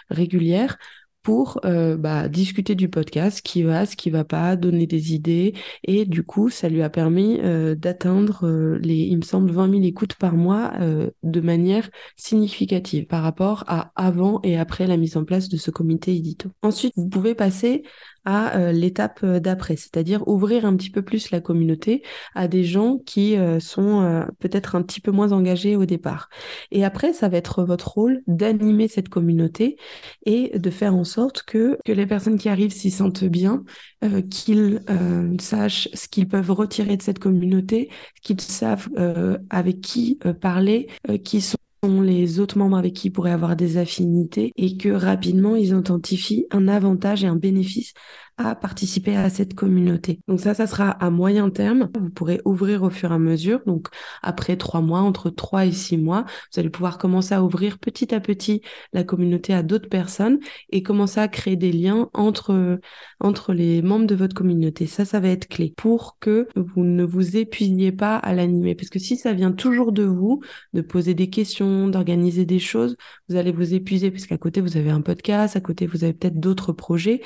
régulière 0.10 0.78
pour 1.24 1.60
euh, 1.66 1.98
bah, 1.98 2.28
discuter 2.28 2.76
du 2.76 2.90
podcast, 2.90 3.38
ce 3.38 3.42
qui 3.42 3.64
va, 3.64 3.86
ce 3.86 3.96
qui 3.96 4.10
va 4.10 4.24
pas, 4.24 4.56
donner 4.56 4.88
des 4.88 5.14
idées. 5.14 5.54
Et 5.84 6.06
du 6.06 6.24
coup, 6.24 6.50
ça 6.50 6.70
lui 6.70 6.82
a 6.82 6.90
permis 6.90 7.40
euh, 7.42 7.76
d'atteindre 7.76 8.48
euh, 8.48 8.80
les, 8.80 8.96
il 8.96 9.18
me 9.18 9.22
semble, 9.22 9.52
20 9.52 9.70
000 9.72 9.84
écoutes 9.84 10.16
par 10.16 10.36
mois 10.36 10.74
de 11.24 11.42
manière 11.42 11.90
significative 12.16 13.06
par 13.06 13.24
rapport 13.24 13.64
à 13.68 13.92
avant 13.96 14.40
et 14.44 14.58
après 14.58 14.88
la 14.88 14.98
mise 14.98 15.18
en 15.18 15.26
place 15.26 15.50
de 15.50 15.58
ce 15.58 15.72
comité 15.72 16.16
édito. 16.16 16.50
Ensuite, 16.62 16.94
vous 16.96 17.10
pouvez 17.10 17.36
passer 17.36 17.84
à 18.26 18.58
euh, 18.58 18.72
l'étape 18.72 19.22
euh, 19.24 19.40
d'après, 19.40 19.76
c'est-à-dire 19.76 20.28
ouvrir 20.28 20.66
un 20.66 20.76
petit 20.76 20.90
peu 20.90 21.02
plus 21.02 21.32
la 21.32 21.42
communauté 21.42 22.04
à 22.36 22.48
des 22.48 22.64
gens 22.64 23.00
qui 23.00 23.38
euh, 23.38 23.60
sont 23.60 24.26
peut-être 24.40 24.76
un 24.76 24.82
petit 24.82 25.02
peu 25.02 25.12
moins 25.12 25.32
engagés 25.32 25.76
au 25.76 25.86
départ. 25.86 26.30
Et 26.72 26.84
après, 26.86 27.14
ça 27.14 27.30
va 27.30 27.38
être 27.38 27.64
votre 27.64 27.90
rôle 27.90 28.22
d'animer 28.28 28.88
cette 28.88 29.10
communauté 29.10 29.78
et 30.26 30.58
de 30.58 30.70
faire 30.70 30.96
en 30.96 31.04
sorte 31.04 31.44
que, 31.44 31.78
que 31.86 31.92
les 31.92 32.06
personnes 32.06 32.38
qui 32.38 32.50
arrivent 32.50 32.74
s'y 32.74 32.92
sentent 32.92 33.24
bien, 33.24 33.64
qu'ils 34.30 34.82
sachent 35.40 35.90
ce 35.94 36.08
qu'ils 36.08 36.28
peuvent 36.28 36.52
retirer 36.52 36.98
de 36.98 37.02
cette 37.02 37.20
communauté, 37.20 37.90
qu'ils 38.22 38.42
savent 38.42 38.90
avec 39.50 39.82
qui 39.82 40.20
parler, 40.42 40.88
qui 41.24 41.42
sont 41.42 41.58
les 41.84 42.39
autres 42.39 42.60
membres 42.60 42.78
avec 42.78 42.94
qui 42.94 43.08
ils 43.08 43.12
pourraient 43.12 43.32
avoir 43.32 43.56
des 43.56 43.78
affinités 43.78 44.54
et 44.56 44.78
que 44.78 44.89
rapidement 44.89 45.56
ils 45.56 45.70
identifient 45.70 46.46
un 46.52 46.67
avantage 46.67 47.24
et 47.24 47.28
un 47.28 47.36
bénéfice 47.36 47.94
à 48.48 48.56
participer 48.56 49.16
à 49.16 49.30
cette 49.30 49.54
communauté. 49.54 50.20
Donc 50.28 50.40
ça, 50.40 50.54
ça 50.54 50.68
sera 50.68 50.90
à 50.90 51.10
moyen 51.10 51.50
terme. 51.50 51.90
Vous 52.00 52.10
pourrez 52.10 52.42
ouvrir 52.46 52.84
au 52.84 52.90
fur 52.90 53.12
et 53.12 53.16
à 53.16 53.20
mesure. 53.20 53.62
Donc 53.66 53.88
après 54.22 54.58
trois 54.58 54.82
mois, 54.82 55.02
entre 55.02 55.30
trois 55.30 55.66
et 55.66 55.72
six 55.72 55.98
mois, 55.98 56.26
vous 56.54 56.60
allez 56.60 56.70
pouvoir 56.70 56.98
commencer 56.98 57.34
à 57.34 57.44
ouvrir 57.44 57.80
petit 57.80 58.14
à 58.14 58.20
petit 58.20 58.62
la 58.94 59.04
communauté 59.04 59.54
à 59.54 59.64
d'autres 59.64 59.90
personnes 59.90 60.40
et 60.70 60.84
commencer 60.84 61.20
à 61.20 61.28
créer 61.28 61.56
des 61.56 61.72
liens 61.72 62.10
entre, 62.14 62.80
entre 63.20 63.54
les 63.54 63.82
membres 63.82 64.08
de 64.08 64.16
votre 64.16 64.36
communauté. 64.36 64.86
Ça, 64.88 65.06
ça 65.06 65.20
va 65.20 65.30
être 65.30 65.48
clé 65.48 65.74
pour 65.78 66.18
que 66.20 66.48
vous 66.56 66.84
ne 66.84 67.04
vous 67.04 67.38
épuisiez 67.38 67.92
pas 67.92 68.16
à 68.18 68.34
l'animer. 68.34 68.76
Parce 68.76 68.90
que 68.90 69.00
si 69.00 69.18
ça 69.18 69.34
vient 69.34 69.52
toujours 69.52 69.92
de 69.92 70.04
vous, 70.04 70.42
de 70.74 70.82
poser 70.82 71.14
des 71.14 71.30
questions, 71.30 71.88
d'organiser 71.88 72.46
des 72.46 72.60
choses, 72.60 72.96
vous 73.30 73.36
allez 73.36 73.52
vous 73.52 73.74
épuiser 73.74 74.12
puisqu'à 74.12 74.38
côté, 74.38 74.62
vous 74.62 74.78
avez 74.78 74.90
un 74.90 75.02
podcast, 75.02 75.56
à 75.56 75.62
côté, 75.62 75.86
vous 75.86 76.04
avez 76.04 76.14
peut-être 76.14 76.40
d'autres 76.40 76.74
projets. 76.74 77.22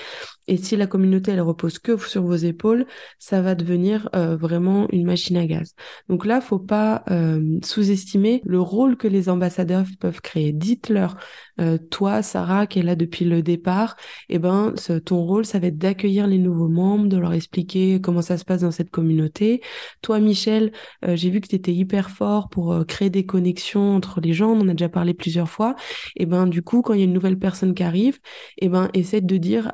Et 0.48 0.58
si 0.58 0.76
la 0.76 0.88
communauté, 0.88 1.05
elle 1.28 1.42
repose 1.42 1.80
que 1.80 1.98
sur 1.98 2.24
vos 2.24 2.36
épaules, 2.36 2.86
ça 3.20 3.42
va 3.42 3.56
devenir 3.56 4.10
euh, 4.16 4.36
vraiment 4.36 4.88
une 4.92 5.06
machine 5.06 5.38
à 5.38 5.46
gaz. 5.46 5.76
Donc 6.10 6.26
là, 6.26 6.42
faut 6.42 6.60
pas 6.60 7.04
euh, 7.10 7.60
sous-estimer 7.64 8.42
le 8.46 8.60
rôle 8.60 8.98
que 8.98 9.08
les 9.08 9.30
ambassadeurs 9.30 9.86
peuvent 10.00 10.22
créer. 10.22 10.52
Dites-leur, 10.52 11.18
euh, 11.62 11.78
toi, 11.90 12.22
Sarah, 12.22 12.68
qui 12.68 12.80
est 12.80 12.84
là 12.84 12.96
depuis 12.96 13.26
le 13.26 13.42
départ, 13.42 13.96
eh 14.30 14.40
ben, 14.40 14.74
ton 15.06 15.24
rôle, 15.24 15.46
ça 15.46 15.60
va 15.60 15.68
être 15.68 15.78
d'accueillir 15.78 16.28
les 16.28 16.38
nouveaux 16.38 16.68
membres, 16.68 17.08
de 17.08 17.18
leur 17.18 17.34
expliquer 17.34 18.02
comment 18.02 18.22
ça 18.22 18.38
se 18.38 18.46
passe 18.46 18.62
dans 18.62 18.72
cette 18.72 18.90
communauté. 18.90 19.62
Toi, 20.02 20.20
Michel, 20.20 20.72
j'ai 21.08 21.30
vu 21.30 21.42
que 21.42 21.48
tu 21.48 21.56
étais 21.56 21.74
hyper 21.74 22.10
fort 22.10 22.50
pour 22.50 22.86
créer 22.88 23.10
des 23.10 23.26
connexions 23.26 23.96
entre 23.96 24.20
les 24.22 24.34
gens. 24.34 24.52
On 24.52 24.62
en 24.62 24.70
a 24.70 24.74
déjà 24.74 24.90
parlé 24.90 25.14
plusieurs 25.14 25.50
fois. 25.50 25.76
Et 26.16 26.24
eh 26.24 26.26
ben, 26.26 26.48
du 26.48 26.62
coup, 26.62 26.82
quand 26.82 26.94
il 26.94 27.00
y 27.00 27.02
a 27.04 27.06
une 27.06 27.14
nouvelle 27.14 27.40
personne 27.40 27.74
qui 27.74 27.84
arrive, 27.84 28.20
eh 28.58 28.70
ben, 28.70 28.90
essaie 28.94 29.22
de 29.22 29.38
dire 29.38 29.72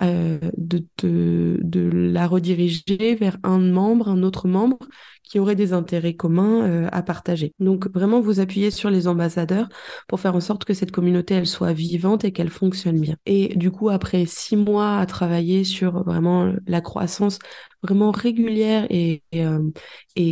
de, 0.58 0.84
de, 1.12 1.90
la 1.94 2.28
rediriger 2.28 3.16
vers 3.16 3.38
un 3.44 3.60
membre, 3.60 4.10
un 4.10 4.24
autre 4.24 4.48
membre 4.48 4.80
qui 5.24 5.40
aurait 5.40 5.56
des 5.56 5.72
intérêts 5.72 6.16
communs 6.16 6.64
euh, 6.64 6.90
à 6.92 7.04
partager. 7.04 7.54
Donc 7.60 7.90
vraiment 7.94 8.20
vous 8.20 8.40
appuyez 8.40 8.72
sur 8.72 8.90
les 8.90 9.08
ambassadeurs 9.08 9.70
pour 10.08 10.20
faire 10.20 10.36
en 10.36 10.42
sorte 10.42 10.66
que 10.66 10.74
cette 10.74 10.92
communauté 10.92 11.36
elle 11.36 11.48
soit 11.48 11.74
vivante 11.74 12.26
et 12.26 12.32
qu'elle 12.32 12.50
fonctionne 12.50 13.00
bien. 13.00 13.16
Et 13.26 13.56
du 13.56 13.72
coup 13.72 13.90
après 13.90 14.26
six 14.26 14.58
mois 14.58 14.98
à 14.98 15.06
travailler 15.06 15.64
sur 15.64 16.04
vraiment 16.04 16.52
la 16.68 16.82
croissance 16.82 17.40
vraiment 17.84 18.12
régulière 18.12 18.86
et, 18.90 19.24
et, 19.32 19.46
euh, 19.46 19.72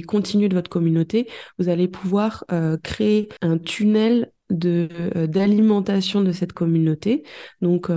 continue 0.08 0.50
de 0.50 0.56
votre 0.56 0.70
communauté, 0.70 1.28
vous 1.58 1.70
allez 1.70 1.88
pouvoir 1.88 2.44
euh, 2.52 2.78
créer 2.78 3.30
un 3.42 3.58
tunnel 3.58 4.32
d'alimentation 4.50 6.22
de 6.22 6.32
cette 6.32 6.54
communauté. 6.54 7.24
Donc 7.62 7.90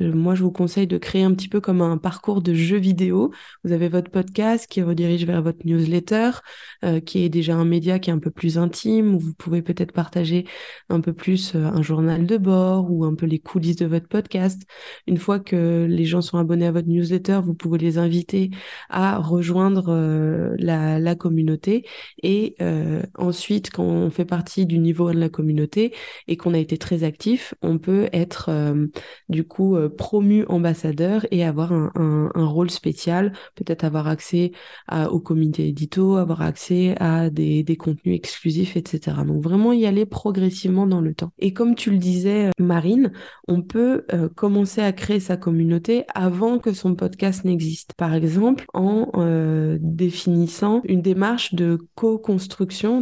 moi 0.00 0.34
je 0.34 0.42
vous 0.42 0.52
conseille 0.52 0.86
de 0.86 0.98
créer 0.98 1.22
un 1.22 1.32
petit 1.32 1.48
peu 1.48 1.60
comme 1.60 1.80
un 1.80 1.98
parcours 1.98 2.42
de 2.42 2.54
jeu 2.54 2.76
vidéo. 2.76 3.32
Vous 3.64 3.72
avez 3.72 3.88
votre 3.88 4.10
podcast 4.10 4.66
qui 4.68 4.82
redirige 4.82 5.24
vers 5.26 5.42
votre 5.42 5.64
newsletter, 5.64 6.30
qui 7.04 7.24
est 7.24 7.28
déjà 7.28 7.54
un 7.54 7.64
média 7.64 7.98
qui 7.98 8.10
est 8.10 8.12
un 8.12 8.18
peu 8.18 8.30
plus 8.30 8.58
intime 8.58 9.14
où 9.14 9.18
vous 9.18 9.34
pouvez 9.34 9.62
peut-être 9.62 9.92
partager 9.92 10.46
un 10.88 11.00
peu 11.00 11.12
plus 11.12 11.54
un 11.54 11.82
journal 11.82 12.26
de 12.26 12.36
bord 12.36 12.90
ou 12.90 13.04
un 13.04 13.14
peu 13.14 13.26
les 13.26 13.38
coulisses 13.38 13.76
de 13.76 13.86
votre 13.86 14.08
podcast. 14.08 14.62
Une 15.06 15.18
fois 15.18 15.38
que 15.40 15.86
les 15.88 16.04
gens 16.04 16.20
sont 16.20 16.38
abonnés 16.38 16.66
à 16.66 16.72
votre 16.72 16.88
newsletter, 16.88 17.40
vous 17.44 17.54
pouvez 17.54 17.78
les 17.78 17.98
inviter 17.98 18.50
à 18.88 19.18
rejoindre 19.18 19.86
euh, 19.88 20.54
la, 20.58 20.98
la, 20.98 21.14
communauté. 21.14 21.84
Et 22.22 22.54
euh, 22.60 23.02
ensuite, 23.16 23.70
quand 23.70 23.84
on 23.84 24.10
fait 24.10 24.24
partie 24.24 24.66
du 24.66 24.78
niveau 24.78 25.12
de 25.12 25.18
la 25.18 25.28
communauté 25.28 25.91
et 26.28 26.36
qu'on 26.36 26.54
a 26.54 26.58
été 26.58 26.78
très 26.78 27.04
actif, 27.04 27.54
on 27.62 27.78
peut 27.78 28.08
être 28.12 28.46
euh, 28.48 28.86
du 29.28 29.44
coup 29.44 29.76
promu 29.96 30.44
ambassadeur 30.48 31.26
et 31.30 31.44
avoir 31.44 31.72
un, 31.72 32.30
rôle 32.34 32.70
spécial, 32.70 33.32
peut-être 33.54 33.84
avoir 33.84 34.08
accès 34.08 34.52
à, 34.88 35.10
au 35.10 35.20
comité 35.20 35.68
édito, 35.68 36.16
avoir 36.16 36.42
accès 36.42 36.94
à 37.00 37.30
des, 37.30 37.64
contenus 37.78 38.16
exclusifs, 38.16 38.76
etc. 38.76 39.16
Donc 39.26 39.42
vraiment 39.42 39.72
y 39.72 39.86
aller 39.86 40.04
progressivement 40.04 40.86
dans 40.86 41.00
le 41.00 41.14
temps. 41.14 41.32
Et 41.38 41.52
comme 41.52 41.74
tu 41.74 41.90
le 41.90 41.98
disais, 41.98 42.50
Marine, 42.58 43.12
on 43.48 43.62
peut 43.62 44.04
commencer 44.34 44.82
à 44.82 44.92
créer 44.92 45.20
sa 45.20 45.36
communauté 45.36 46.04
avant 46.14 46.58
que 46.58 46.72
son 46.72 46.94
podcast 46.94 47.44
n'existe. 47.44 47.94
Par 47.96 48.14
exemple, 48.14 48.64
en 48.74 49.10
euh, 49.16 49.78
définissant 49.80 50.80
une 50.84 51.02
démarche 51.02 51.54
de 51.54 51.78
co-construction 51.94 53.00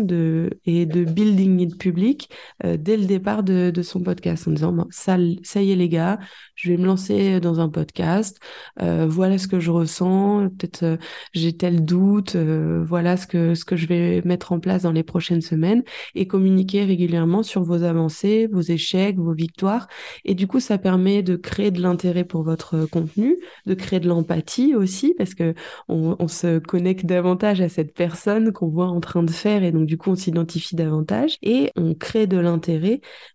et 0.66 0.87
de 0.87 1.05
building 1.05 1.61
it 1.61 1.79
public 1.79 2.31
euh, 2.64 2.76
dès 2.80 2.96
le 2.96 3.06
départ 3.06 3.42
de, 3.42 3.72
son 3.82 4.02
podcast, 4.02 4.46
en 4.48 4.52
disant 4.52 4.86
ça, 4.90 5.16
ça 5.42 5.62
y 5.62 5.72
est 5.72 5.76
les 5.76 5.88
gars, 5.88 6.18
je 6.54 6.70
vais 6.70 6.76
me 6.76 6.84
lancer 6.84 7.40
dans 7.40 7.60
un 7.60 7.68
podcast, 7.68 8.38
euh, 8.82 9.06
voilà 9.08 9.38
ce 9.38 9.48
que 9.48 9.58
je 9.58 9.70
ressens, 9.70 10.48
peut-être 10.58 10.98
j'ai 11.32 11.56
tel 11.56 11.84
doute, 11.84 12.36
voilà 12.36 13.16
ce 13.16 13.26
que, 13.26 13.54
ce 13.54 13.64
que 13.64 13.76
je 13.76 13.86
vais 13.86 14.22
mettre 14.24 14.52
en 14.52 14.60
place 14.60 14.82
dans 14.82 14.92
les 14.92 15.02
prochaines 15.02 15.40
semaines 15.40 15.82
et 16.14 16.26
communiquer 16.26 16.84
régulièrement 16.84 17.42
sur 17.42 17.62
vos 17.62 17.82
avancées, 17.82 18.48
vos 18.52 18.60
échecs, 18.60 19.16
vos 19.18 19.32
victoires. 19.32 19.88
Et 20.24 20.34
du 20.34 20.46
coup, 20.46 20.60
ça 20.60 20.78
permet 20.78 21.22
de 21.22 21.36
créer 21.36 21.70
de 21.70 21.80
l'intérêt 21.80 22.24
pour 22.24 22.42
votre 22.42 22.86
contenu, 22.86 23.36
de 23.66 23.74
créer 23.74 24.00
de 24.00 24.08
l'empathie 24.08 24.74
aussi, 24.74 25.14
parce 25.16 25.34
que 25.34 25.54
on, 25.88 26.28
se 26.28 26.58
connecte 26.58 27.06
davantage 27.06 27.60
à 27.60 27.68
cette 27.68 27.94
personne 27.94 28.52
qu'on 28.52 28.68
voit 28.68 28.86
en 28.86 29.00
train 29.00 29.22
de 29.22 29.30
faire 29.30 29.64
et 29.64 29.72
donc 29.72 29.86
du 29.86 29.98
coup 29.98 30.10
on 30.10 30.14
s'identifie 30.14 30.76
davantage 30.76 31.36
et 31.42 31.70
on 31.76 31.94
crée 31.94 32.26
de 32.26 32.38
l'intérêt 32.38 32.69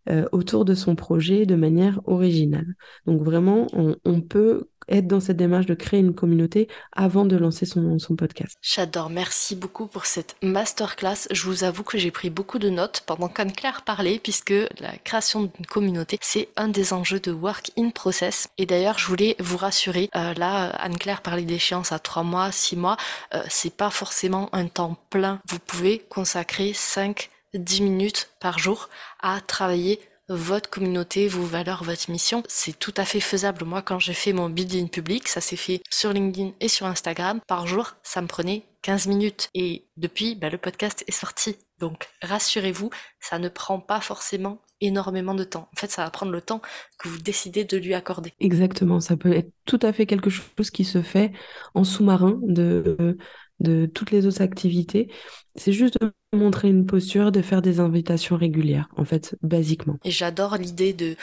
euh, 0.09 0.25
autour 0.31 0.65
de 0.65 0.73
son 0.73 0.95
projet 0.95 1.45
de 1.45 1.55
manière 1.55 1.99
originale. 2.05 2.75
Donc 3.05 3.21
vraiment, 3.23 3.67
on, 3.73 4.21
peut 4.21 4.69
être 4.87 5.07
dans 5.07 5.19
cette 5.19 5.37
démarche 5.37 5.65
de 5.65 5.73
créer 5.73 5.99
une 5.99 6.13
communauté 6.13 6.67
avant 6.91 7.25
de 7.25 7.35
lancer 7.35 7.65
son, 7.65 7.99
son 7.99 8.15
podcast. 8.15 8.55
J'adore, 8.61 9.09
merci 9.09 9.55
beaucoup 9.55 9.87
pour 9.87 10.05
cette 10.05 10.35
masterclass. 10.41 11.27
Je 11.31 11.43
vous 11.43 11.63
avoue 11.63 11.83
que 11.83 11.97
j'ai 11.97 12.11
pris 12.11 12.29
beaucoup 12.29 12.59
de 12.59 12.69
notes 12.69 13.03
pendant 13.05 13.27
qu'Anne-Claire 13.27 13.81
parlait, 13.83 14.19
puisque 14.21 14.53
la 14.79 14.97
création 15.03 15.43
d'une 15.43 15.65
communauté, 15.65 16.17
c'est 16.21 16.49
un 16.55 16.67
des 16.67 16.93
enjeux 16.93 17.19
de 17.19 17.31
Work 17.31 17.71
in 17.77 17.89
Process. 17.89 18.47
Et 18.57 18.65
d'ailleurs, 18.65 18.99
je 18.99 19.07
voulais 19.07 19.35
vous 19.39 19.57
rassurer, 19.57 20.09
euh, 20.15 20.33
là, 20.35 20.69
Anne-Claire 20.69 21.21
parlait 21.21 21.43
d'échéance 21.43 21.91
à 21.91 21.99
3 21.99 22.23
mois, 22.23 22.51
6 22.51 22.75
mois, 22.75 22.97
euh, 23.33 23.41
c'est 23.49 23.75
pas 23.75 23.89
forcément 23.89 24.49
un 24.53 24.67
temps 24.67 24.97
plein. 25.09 25.39
Vous 25.49 25.59
pouvez 25.59 25.99
consacrer 25.99 26.73
5, 26.73 27.29
10 27.57 27.81
minutes 27.81 28.29
par 28.39 28.59
jour 28.59 28.89
à 29.21 29.41
travailler 29.41 29.99
votre 30.27 30.69
communauté, 30.69 31.27
vos 31.27 31.43
valeurs, 31.43 31.83
votre 31.83 32.09
mission. 32.09 32.43
C'est 32.47 32.77
tout 32.77 32.93
à 32.97 33.05
fait 33.05 33.19
faisable. 33.19 33.63
Moi, 33.65 33.81
quand 33.81 33.99
j'ai 33.99 34.13
fait 34.13 34.33
mon 34.33 34.49
building 34.49 34.89
public, 34.89 35.27
ça 35.27 35.41
s'est 35.41 35.55
fait 35.55 35.81
sur 35.89 36.13
LinkedIn 36.13 36.51
et 36.59 36.67
sur 36.67 36.87
Instagram. 36.87 37.39
Par 37.47 37.67
jour, 37.67 37.93
ça 38.03 38.21
me 38.21 38.27
prenait 38.27 38.63
15 38.81 39.07
minutes. 39.07 39.49
Et 39.53 39.85
depuis, 39.97 40.35
bah, 40.35 40.49
le 40.49 40.57
podcast 40.57 41.03
est 41.07 41.11
sorti. 41.11 41.57
Donc, 41.79 42.07
rassurez-vous, 42.21 42.89
ça 43.19 43.39
ne 43.39 43.49
prend 43.49 43.79
pas 43.79 44.01
forcément 44.01 44.61
énormément 44.81 45.35
de 45.35 45.43
temps. 45.43 45.69
En 45.73 45.79
fait, 45.79 45.91
ça 45.91 46.03
va 46.03 46.09
prendre 46.09 46.31
le 46.31 46.41
temps 46.41 46.61
que 46.99 47.07
vous 47.07 47.19
décidez 47.19 47.63
de 47.63 47.77
lui 47.77 47.93
accorder. 47.93 48.33
Exactement. 48.39 48.99
Ça 48.99 49.17
peut 49.17 49.33
être 49.33 49.51
tout 49.65 49.79
à 49.81 49.93
fait 49.93 50.05
quelque 50.05 50.29
chose 50.29 50.69
qui 50.69 50.85
se 50.85 51.01
fait 51.01 51.31
en 51.73 51.83
sous-marin 51.83 52.39
de 52.43 53.17
de 53.59 53.85
toutes 53.85 54.11
les 54.11 54.25
autres 54.25 54.41
activités. 54.41 55.11
C'est 55.55 55.71
juste 55.71 55.97
de 56.01 56.11
montrer 56.37 56.69
une 56.69 56.85
posture, 56.85 57.31
de 57.31 57.41
faire 57.41 57.61
des 57.61 57.79
invitations 57.79 58.35
régulières, 58.35 58.89
en 58.97 59.05
fait, 59.05 59.35
basiquement. 59.41 59.97
Et 60.03 60.11
j'adore 60.11 60.57
l'idée 60.57 60.93
de 60.93 61.15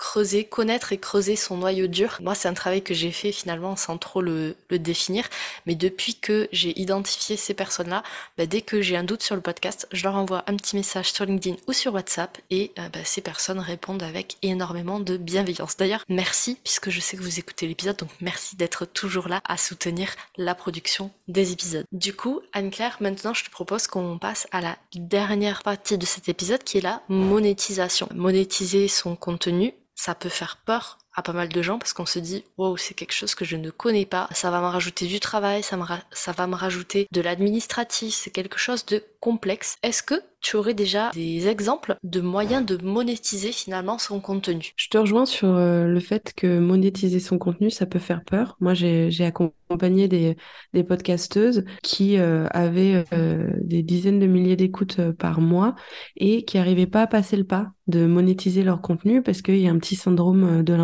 creuser, 0.00 0.44
connaître 0.44 0.92
et 0.92 0.98
creuser 0.98 1.36
son 1.36 1.58
noyau 1.58 1.86
dur. 1.86 2.16
Moi, 2.22 2.34
c'est 2.34 2.48
un 2.48 2.54
travail 2.54 2.82
que 2.82 2.94
j'ai 2.94 3.12
fait 3.12 3.32
finalement 3.32 3.76
sans 3.76 3.98
trop 3.98 4.22
le, 4.22 4.56
le 4.70 4.78
définir. 4.78 5.28
Mais 5.66 5.74
depuis 5.74 6.14
que 6.14 6.48
j'ai 6.52 6.76
identifié 6.80 7.36
ces 7.36 7.52
personnes-là, 7.52 8.02
bah, 8.38 8.46
dès 8.46 8.62
que 8.62 8.80
j'ai 8.80 8.96
un 8.96 9.04
doute 9.04 9.22
sur 9.22 9.34
le 9.34 9.42
podcast, 9.42 9.86
je 9.92 10.02
leur 10.04 10.16
envoie 10.16 10.42
un 10.46 10.56
petit 10.56 10.74
message 10.74 11.12
sur 11.12 11.26
LinkedIn 11.26 11.56
ou 11.68 11.74
sur 11.74 11.92
WhatsApp 11.92 12.38
et 12.48 12.72
euh, 12.78 12.88
bah, 12.88 13.00
ces 13.04 13.20
personnes 13.20 13.58
répondent 13.58 14.02
avec 14.02 14.38
énormément 14.40 15.00
de 15.00 15.18
bienveillance. 15.18 15.76
D'ailleurs, 15.76 16.04
merci 16.08 16.56
puisque 16.64 16.88
je 16.88 17.00
sais 17.00 17.18
que 17.18 17.22
vous 17.22 17.38
écoutez 17.38 17.66
l'épisode, 17.66 17.98
donc 17.98 18.10
merci 18.22 18.56
d'être 18.56 18.86
toujours 18.86 19.28
là 19.28 19.42
à 19.44 19.58
soutenir 19.58 20.16
la 20.38 20.54
production 20.54 21.10
des 21.28 21.52
épisodes. 21.52 21.84
Du 21.92 22.14
coup, 22.14 22.40
Anne-Claire, 22.54 22.96
maintenant 23.00 23.34
je 23.34 23.44
te 23.44 23.50
propose 23.50 23.86
qu'on 23.86 24.18
passe 24.18 24.48
à 24.50 24.62
la 24.62 24.78
dernière 24.94 25.62
partie 25.62 25.98
de 25.98 26.06
cet 26.06 26.30
épisode 26.30 26.64
qui 26.64 26.78
est 26.78 26.82
la 26.82 27.02
monétisation. 27.10 28.08
Monétiser 28.14 28.88
son 28.88 29.14
contenu 29.14 29.74
ça 30.00 30.14
peut 30.14 30.30
faire 30.30 30.56
peur 30.64 30.96
à 31.20 31.22
pas 31.22 31.32
mal 31.32 31.48
de 31.48 31.62
gens 31.62 31.78
parce 31.78 31.92
qu'on 31.92 32.06
se 32.06 32.18
dit 32.18 32.44
wow 32.58 32.76
c'est 32.76 32.94
quelque 32.94 33.12
chose 33.12 33.34
que 33.34 33.44
je 33.44 33.56
ne 33.56 33.70
connais 33.70 34.06
pas. 34.06 34.28
Ça 34.32 34.50
va 34.50 34.60
me 34.60 34.66
rajouter 34.66 35.06
du 35.06 35.20
travail 35.20 35.62
ça, 35.62 35.76
me 35.76 35.84
ça 36.12 36.32
va 36.32 36.46
me 36.46 36.56
rajouter 36.56 37.06
de 37.12 37.20
l'administratif 37.20 38.14
c'est 38.14 38.30
quelque 38.30 38.58
chose 38.58 38.84
de 38.86 39.02
complexe. 39.20 39.76
Est-ce 39.82 40.02
que 40.02 40.14
tu 40.40 40.56
aurais 40.56 40.72
déjà 40.72 41.10
des 41.10 41.48
exemples 41.48 41.96
de 42.02 42.20
moyens 42.20 42.64
de 42.64 42.82
monétiser 42.82 43.52
finalement 43.52 43.98
son 43.98 44.20
contenu? 44.20 44.72
Je 44.76 44.88
te 44.88 44.96
rejoins 44.96 45.26
sur 45.26 45.48
euh, 45.48 45.86
le 45.86 46.00
fait 46.00 46.32
que 46.34 46.58
monétiser 46.58 47.20
son 47.20 47.38
contenu, 47.38 47.70
ça 47.70 47.84
peut 47.84 47.98
faire 47.98 48.24
peur. 48.24 48.56
Moi, 48.60 48.72
j'ai 48.72 49.24
accompagné 49.24 50.08
des, 50.08 50.36
des 50.72 50.82
podcasteuses 50.82 51.64
qui 51.82 52.18
euh, 52.18 52.46
avaient 52.50 53.04
euh, 53.12 53.50
des 53.60 53.82
dizaines 53.82 54.18
de 54.18 54.26
milliers 54.26 54.56
d'écoutes 54.56 55.00
par 55.12 55.40
mois 55.42 55.74
et 56.16 56.44
qui 56.44 56.56
n'arrivaient 56.56 56.86
pas 56.86 57.02
à 57.02 57.06
passer 57.06 57.36
le 57.36 57.44
pas 57.44 57.68
de 57.86 58.06
monétiser 58.06 58.62
leur 58.62 58.80
contenu 58.80 59.22
parce 59.22 59.42
qu'il 59.42 59.58
y 59.58 59.68
a 59.68 59.70
un 59.70 59.78
petit 59.78 59.96
syndrome 59.96 60.62
de 60.62 60.74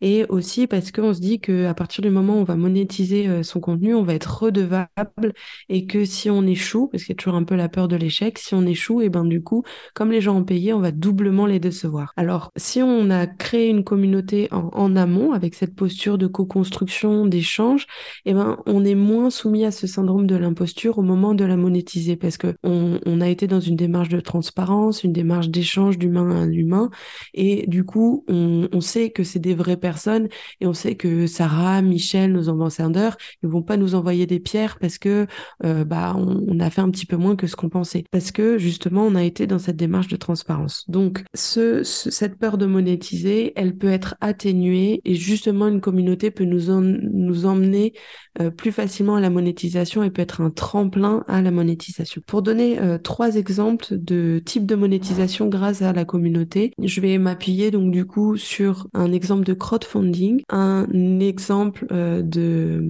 et 0.00 0.24
aussi 0.28 0.66
parce 0.66 0.92
qu'on 0.92 1.14
se 1.14 1.20
dit 1.20 1.40
qu'à 1.40 1.74
partir 1.74 2.02
du 2.02 2.10
moment 2.10 2.34
où 2.34 2.40
on 2.40 2.44
va 2.44 2.56
monétiser 2.56 3.42
son 3.42 3.60
contenu, 3.60 3.94
on 3.94 4.02
va 4.02 4.14
être 4.14 4.42
redevable 4.42 5.32
et 5.68 5.86
que 5.86 6.04
si 6.04 6.30
on 6.30 6.46
échoue, 6.46 6.88
parce 6.88 7.04
qu'il 7.04 7.12
y 7.14 7.16
a 7.16 7.20
toujours 7.20 7.36
un 7.36 7.44
peu 7.44 7.54
la 7.54 7.68
peur 7.68 7.88
de 7.88 7.96
l'échec, 7.96 8.38
si 8.38 8.54
on 8.54 8.66
échoue, 8.66 9.02
et 9.02 9.08
ben 9.08 9.24
du 9.24 9.42
coup, 9.42 9.64
comme 9.94 10.10
les 10.10 10.20
gens 10.20 10.36
ont 10.36 10.44
payé, 10.44 10.72
on 10.72 10.80
va 10.80 10.90
doublement 10.90 11.46
les 11.46 11.60
décevoir. 11.60 12.12
Alors, 12.16 12.52
si 12.56 12.82
on 12.82 13.10
a 13.10 13.26
créé 13.26 13.68
une 13.68 13.84
communauté 13.84 14.48
en, 14.50 14.96
amont 14.96 15.32
avec 15.32 15.54
cette 15.54 15.74
posture 15.74 16.18
de 16.18 16.26
co-construction, 16.26 17.26
d'échange, 17.26 17.86
et 18.24 18.34
ben 18.34 18.58
on 18.66 18.84
est 18.84 18.94
moins 18.94 19.30
soumis 19.30 19.64
à 19.64 19.70
ce 19.70 19.86
syndrome 19.86 20.26
de 20.26 20.36
l'imposture 20.36 20.98
au 20.98 21.02
moment 21.02 21.34
de 21.34 21.44
la 21.44 21.56
monétiser 21.56 22.16
parce 22.16 22.36
que 22.36 22.54
on, 22.62 23.20
a 23.20 23.28
été 23.28 23.46
dans 23.46 23.60
une 23.60 23.76
démarche 23.76 24.08
de 24.08 24.20
transparence, 24.20 25.02
une 25.04 25.12
démarche 25.12 25.48
d'échange 25.48 25.98
d'humain 25.98 26.42
à 26.42 26.46
humain, 26.46 26.90
et 27.34 27.66
du 27.66 27.84
coup, 27.84 28.24
on 28.28 28.80
sait 28.80 28.97
que 29.10 29.24
c'est 29.24 29.38
des 29.38 29.54
vraies 29.54 29.76
personnes 29.76 30.28
et 30.60 30.66
on 30.66 30.74
sait 30.74 30.94
que 30.94 31.26
Sarah, 31.26 31.82
Michel, 31.82 32.32
nos 32.32 32.48
ambassadeurs, 32.48 33.16
ils 33.42 33.48
vont 33.48 33.62
pas 33.62 33.76
nous 33.76 33.94
envoyer 33.94 34.26
des 34.26 34.40
pierres 34.40 34.78
parce 34.80 34.98
que 34.98 35.26
euh, 35.64 35.84
bah 35.84 36.14
on, 36.16 36.60
a 36.60 36.70
fait 36.70 36.80
un 36.80 36.90
petit 36.90 37.06
peu 37.06 37.16
moins 37.16 37.36
que 37.36 37.46
ce 37.46 37.56
qu'on 37.56 37.68
pensait. 37.68 38.04
Parce 38.10 38.32
que 38.32 38.58
justement, 38.58 39.04
on 39.04 39.14
a 39.14 39.22
été 39.22 39.46
dans 39.46 39.58
cette 39.58 39.76
démarche 39.76 40.08
de 40.08 40.16
transparence. 40.16 40.84
Donc, 40.88 41.24
ce, 41.34 41.82
cette 41.84 42.36
peur 42.36 42.58
de 42.58 42.66
monétiser, 42.66 43.52
elle 43.56 43.76
peut 43.76 43.90
être 43.90 44.16
atténuée 44.20 45.00
et 45.04 45.14
justement, 45.14 45.68
une 45.68 45.80
communauté 45.80 46.30
peut 46.30 46.44
nous, 46.44 46.70
nous 46.80 47.46
emmener 47.46 47.92
euh, 48.40 48.50
plus 48.50 48.72
facilement 48.72 49.16
à 49.16 49.20
la 49.20 49.30
monétisation 49.30 50.02
et 50.02 50.10
peut 50.10 50.22
être 50.22 50.40
un 50.40 50.50
tremplin 50.50 51.24
à 51.28 51.42
la 51.42 51.50
monétisation. 51.50 52.22
Pour 52.26 52.42
donner 52.42 52.80
euh, 52.80 52.98
trois 52.98 53.36
exemples 53.36 53.86
de 53.90 54.40
types 54.44 54.66
de 54.66 54.74
monétisation 54.74 55.48
grâce 55.48 55.82
à 55.82 55.92
la 55.92 56.04
communauté, 56.04 56.72
je 56.82 57.00
vais 57.00 57.18
m'appuyer 57.18 57.70
donc 57.70 57.90
du 57.90 58.04
coup 58.04 58.36
sur 58.36 58.87
un 58.94 59.12
exemple 59.12 59.44
de 59.44 59.54
crowdfunding, 59.54 60.42
un 60.48 60.86
exemple 61.20 61.86
euh, 61.92 62.22
de 62.22 62.82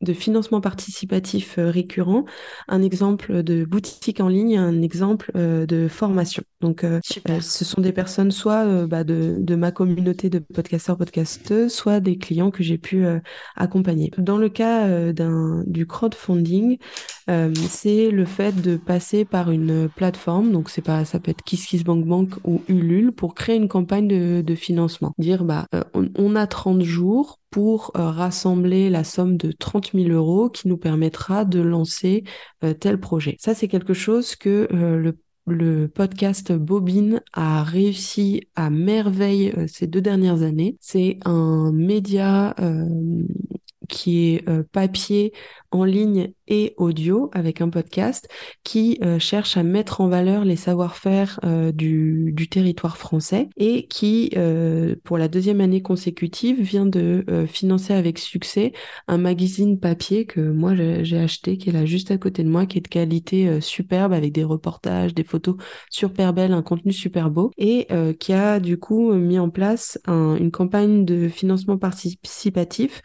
de 0.00 0.12
financement 0.14 0.60
participatif 0.60 1.58
euh, 1.58 1.70
récurrent, 1.70 2.24
un 2.68 2.82
exemple 2.82 3.42
de 3.42 3.64
boutique 3.64 4.20
en 4.20 4.28
ligne, 4.28 4.56
un 4.56 4.80
exemple 4.80 5.30
euh, 5.36 5.66
de 5.66 5.88
formation. 5.88 6.42
Donc, 6.60 6.84
euh, 6.84 7.00
ce 7.40 7.64
sont 7.64 7.80
des 7.80 7.92
personnes 7.92 8.30
soit 8.30 8.86
bah, 8.86 9.04
de, 9.04 9.36
de, 9.38 9.54
ma 9.54 9.72
communauté 9.72 10.30
de 10.30 10.38
podcasteurs, 10.38 10.96
podcasteuses, 10.96 11.72
soit 11.72 12.00
des 12.00 12.16
clients 12.18 12.50
que 12.50 12.62
j'ai 12.62 12.78
pu 12.78 13.04
accompagner. 13.56 14.10
Dans 14.18 14.36
le 14.36 14.50
cas 14.50 15.12
d'un 15.12 15.64
du 15.66 15.86
crowdfunding, 15.86 16.76
c'est 17.68 18.10
le 18.10 18.24
fait 18.26 18.60
de 18.60 18.76
passer 18.76 19.24
par 19.24 19.50
une 19.50 19.88
plateforme, 19.88 20.52
donc 20.52 20.68
c'est 20.68 20.82
pas, 20.82 21.06
ça 21.06 21.18
peut 21.18 21.30
être 21.30 21.42
KissKissBankBank 21.42 22.34
ou 22.44 22.62
Ulule, 22.68 23.12
pour 23.12 23.34
créer 23.34 23.56
une 23.56 23.68
campagne 23.68 24.08
de, 24.42 24.54
financement. 24.54 25.12
Dire, 25.16 25.44
bah, 25.44 25.66
on, 25.94 26.10
on, 26.18 26.36
a 26.36 26.46
30 26.46 26.82
jours 26.82 27.39
pour 27.50 27.90
rassembler 27.94 28.90
la 28.90 29.04
somme 29.04 29.36
de 29.36 29.52
30 29.52 29.92
000 29.94 30.08
euros 30.10 30.48
qui 30.50 30.68
nous 30.68 30.76
permettra 30.76 31.44
de 31.44 31.60
lancer 31.60 32.24
tel 32.78 33.00
projet. 33.00 33.36
Ça, 33.40 33.54
c'est 33.54 33.68
quelque 33.68 33.94
chose 33.94 34.36
que 34.36 34.68
le 34.70 35.18
le 35.50 35.88
podcast 35.88 36.52
Bobine 36.52 37.22
a 37.32 37.62
réussi 37.62 38.48
à 38.54 38.70
merveille 38.70 39.52
euh, 39.56 39.66
ces 39.66 39.86
deux 39.86 40.00
dernières 40.00 40.42
années. 40.42 40.76
C'est 40.80 41.18
un 41.24 41.72
média 41.72 42.54
euh, 42.60 42.86
qui 43.90 44.34
est 44.34 44.48
euh, 44.48 44.62
papier 44.72 45.32
en 45.72 45.84
ligne 45.84 46.32
et 46.48 46.74
audio 46.78 47.30
avec 47.32 47.60
un 47.60 47.68
podcast 47.68 48.28
qui 48.64 48.98
euh, 49.04 49.20
cherche 49.20 49.56
à 49.56 49.62
mettre 49.62 50.00
en 50.00 50.08
valeur 50.08 50.44
les 50.44 50.56
savoir-faire 50.56 51.38
euh, 51.44 51.70
du, 51.70 52.34
territoire 52.50 52.96
français 52.96 53.48
et 53.56 53.86
qui, 53.86 54.34
pour 55.04 55.18
la 55.18 55.28
deuxième 55.28 55.60
année 55.60 55.82
consécutive, 55.82 56.60
vient 56.60 56.86
de 56.86 57.24
financer 57.46 57.92
avec 57.92 58.18
succès 58.18 58.72
un 59.06 59.18
magazine 59.18 59.78
papier 59.78 60.24
que 60.24 60.40
moi 60.40 60.74
j'ai 60.74 61.18
acheté, 61.18 61.58
qui 61.58 61.68
est 61.68 61.72
là 61.72 61.84
juste 61.84 62.10
à 62.10 62.18
côté 62.18 62.42
de 62.42 62.48
moi, 62.48 62.66
qui 62.66 62.78
est 62.78 62.80
de 62.80 62.88
qualité 62.88 63.60
superbe 63.60 64.12
avec 64.12 64.32
des 64.32 64.42
reportages, 64.42 65.14
des 65.14 65.22
photos 65.22 65.56
super 65.90 66.32
belles, 66.32 66.52
un 66.52 66.62
contenu 66.62 66.92
super 66.92 67.30
beau 67.30 67.52
et 67.56 67.86
qui 68.18 68.32
a 68.32 68.58
du 68.58 68.78
coup 68.78 69.12
mis 69.12 69.38
en 69.38 69.50
place 69.50 69.98
une 70.08 70.50
campagne 70.50 71.04
de 71.04 71.28
financement 71.28 71.78
participatif 71.78 73.00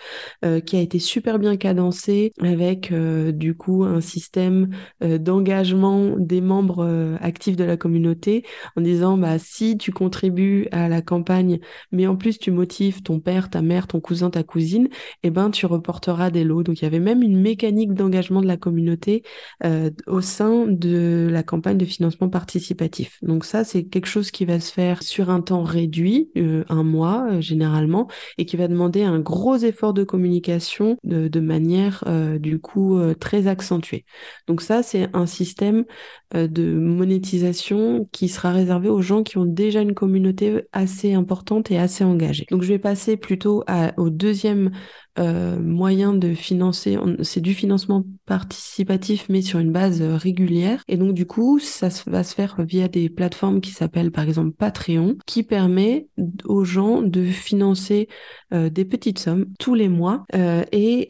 qui 0.65 0.74
a 0.77 0.81
été 0.81 0.99
super 0.99 1.39
bien 1.39 1.57
cadencée 1.57 2.31
avec 2.41 2.93
du 2.93 3.55
coup 3.55 3.83
un 3.83 4.01
système 4.01 4.69
euh, 5.03 5.17
d'engagement 5.17 6.15
des 6.17 6.41
membres 6.41 6.85
euh, 6.85 7.17
actifs 7.21 7.55
de 7.55 7.63
la 7.63 7.77
communauté 7.77 8.43
en 8.75 8.81
disant 8.81 9.17
bah 9.17 9.39
si 9.39 9.77
tu 9.77 9.91
contribues 9.91 10.67
à 10.71 10.87
la 10.87 11.01
campagne 11.01 11.59
mais 11.91 12.07
en 12.07 12.15
plus 12.15 12.37
tu 12.37 12.51
motives 12.51 13.01
ton 13.01 13.19
père, 13.19 13.49
ta 13.49 13.61
mère, 13.61 13.87
ton 13.87 13.99
cousin, 13.99 14.29
ta 14.29 14.43
cousine, 14.43 14.85
et 15.23 15.27
eh 15.27 15.29
ben 15.29 15.49
tu 15.49 15.65
reporteras 15.65 16.29
des 16.29 16.43
lots. 16.43 16.63
Donc 16.63 16.79
il 16.81 16.83
y 16.83 16.87
avait 16.87 16.99
même 16.99 17.21
une 17.21 17.39
mécanique 17.39 17.93
d'engagement 17.93 18.41
de 18.41 18.47
la 18.47 18.57
communauté 18.57 19.23
euh, 19.63 19.89
au 20.07 20.21
sein 20.21 20.65
de 20.67 21.27
la 21.31 21.43
campagne 21.43 21.77
de 21.77 21.85
financement 21.85 22.29
participatif. 22.29 23.17
Donc 23.21 23.45
ça 23.45 23.63
c'est 23.63 23.85
quelque 23.85 24.07
chose 24.07 24.31
qui 24.31 24.45
va 24.45 24.59
se 24.59 24.71
faire 24.71 25.03
sur 25.03 25.29
un 25.29 25.41
temps 25.41 25.63
réduit, 25.63 26.31
un 26.69 26.83
mois 26.83 27.39
généralement, 27.39 28.07
et 28.37 28.45
qui 28.45 28.57
va 28.57 28.67
demander 28.67 29.03
un 29.03 29.19
gros 29.19 29.57
effort 29.57 29.93
de 29.93 30.03
communication 30.03 30.64
de, 31.03 31.39
manière 31.39 32.03
du 32.39 32.59
coup 32.59 32.99
très 33.19 33.47
accentué. 33.47 34.05
Donc 34.47 34.61
ça, 34.61 34.83
c'est 34.83 35.09
un 35.13 35.25
système 35.25 35.85
euh, 36.33 36.47
de 36.47 36.73
monétisation 36.73 38.07
qui 38.11 38.29
sera 38.29 38.51
réservé 38.51 38.89
aux 38.89 39.01
gens 39.01 39.23
qui 39.23 39.37
ont 39.37 39.45
déjà 39.45 39.81
une 39.81 39.93
communauté 39.93 40.63
assez 40.73 41.13
importante 41.13 41.71
et 41.71 41.77
assez 41.77 42.03
engagée. 42.03 42.45
Donc 42.49 42.63
je 42.63 42.69
vais 42.69 42.79
passer 42.79 43.17
plutôt 43.17 43.63
au 43.97 44.09
deuxième 44.09 44.71
euh, 45.17 45.59
moyen 45.59 46.13
de 46.13 46.33
financer, 46.33 46.97
c'est 47.21 47.41
du 47.41 47.53
financement 47.53 48.03
participatif 48.25 49.27
mais 49.29 49.41
sur 49.41 49.59
une 49.59 49.71
base 49.71 50.01
euh, 50.01 50.15
régulière. 50.15 50.83
Et 50.87 50.97
donc 50.97 51.13
du 51.13 51.25
coup, 51.25 51.59
ça 51.59 51.89
va 52.07 52.23
se 52.23 52.35
faire 52.35 52.55
via 52.59 52.87
des 52.87 53.09
plateformes 53.09 53.61
qui 53.61 53.71
s'appellent 53.71 54.11
par 54.11 54.25
exemple 54.25 54.51
Patreon, 54.51 55.17
qui 55.25 55.43
permet 55.43 56.07
aux 56.45 56.63
gens 56.63 57.01
de 57.01 57.23
financer 57.25 58.07
des 58.51 58.85
petites 58.85 59.19
sommes 59.19 59.47
tous 59.59 59.73
les 59.73 59.89
mois 59.89 60.25
et 60.71 61.07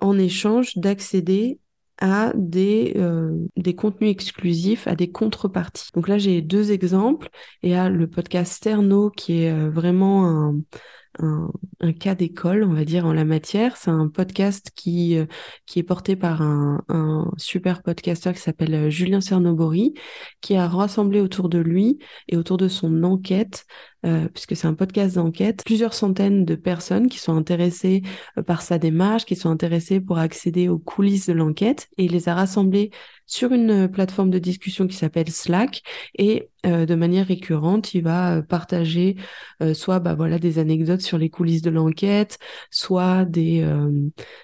en 0.00 0.18
échange 0.18 0.76
d'accéder 0.76 1.58
à 1.98 2.32
des, 2.34 2.94
euh, 2.96 3.32
des 3.56 3.74
contenus 3.74 4.10
exclusifs, 4.10 4.86
à 4.86 4.94
des 4.94 5.10
contreparties. 5.10 5.90
Donc 5.94 6.08
là, 6.08 6.18
j'ai 6.18 6.42
deux 6.42 6.72
exemples. 6.72 7.28
Et 7.62 7.74
à 7.76 7.88
le 7.88 8.06
podcast 8.06 8.52
Sterno, 8.52 9.10
qui 9.10 9.42
est 9.42 9.50
euh, 9.50 9.70
vraiment 9.70 10.28
un, 10.28 10.60
un, 11.18 11.92
cas 11.92 12.14
d'école, 12.14 12.64
on 12.64 12.72
va 12.72 12.84
dire, 12.84 13.06
en 13.06 13.12
la 13.12 13.24
matière. 13.24 13.76
C'est 13.76 13.90
un 13.90 14.08
podcast 14.08 14.70
qui, 14.74 15.16
euh, 15.16 15.26
qui 15.66 15.78
est 15.78 15.82
porté 15.82 16.16
par 16.16 16.42
un, 16.42 16.82
un 16.88 17.30
super 17.36 17.82
podcasteur 17.82 18.34
qui 18.34 18.40
s'appelle 18.40 18.74
euh, 18.74 18.90
Julien 18.90 19.20
Cernobori, 19.20 19.94
qui 20.40 20.56
a 20.56 20.68
rassemblé 20.68 21.20
autour 21.20 21.48
de 21.48 21.58
lui 21.58 21.98
et 22.28 22.36
autour 22.36 22.56
de 22.56 22.68
son 22.68 23.02
enquête, 23.04 23.66
euh, 24.04 24.28
puisque 24.28 24.56
c'est 24.56 24.66
un 24.66 24.74
podcast 24.74 25.16
d'enquête, 25.16 25.62
plusieurs 25.64 25.94
centaines 25.94 26.44
de 26.44 26.54
personnes 26.54 27.08
qui 27.08 27.18
sont 27.18 27.36
intéressées 27.36 28.02
par 28.46 28.62
sa 28.62 28.78
démarche, 28.78 29.24
qui 29.24 29.36
sont 29.36 29.50
intéressées 29.50 30.00
pour 30.00 30.18
accéder 30.18 30.68
aux 30.68 30.78
coulisses 30.78 31.26
de 31.26 31.32
l'enquête, 31.32 31.88
et 31.98 32.04
il 32.04 32.12
les 32.12 32.28
a 32.28 32.34
rassemblés 32.34 32.90
sur 33.26 33.52
une 33.52 33.88
plateforme 33.88 34.30
de 34.30 34.38
discussion 34.38 34.86
qui 34.86 34.96
s'appelle 34.96 35.30
Slack 35.30 35.82
et 36.16 36.48
euh, 36.66 36.86
de 36.86 36.94
manière 36.94 37.26
récurrente, 37.26 37.94
il 37.94 38.02
va 38.02 38.36
euh, 38.36 38.42
partager 38.42 39.16
euh, 39.62 39.74
soit 39.74 40.00
bah, 40.00 40.14
voilà 40.14 40.38
des 40.38 40.58
anecdotes 40.58 41.00
sur 41.00 41.18
les 41.18 41.30
coulisses 41.30 41.62
de 41.62 41.70
l'enquête, 41.70 42.38
soit 42.70 43.24
des 43.24 43.66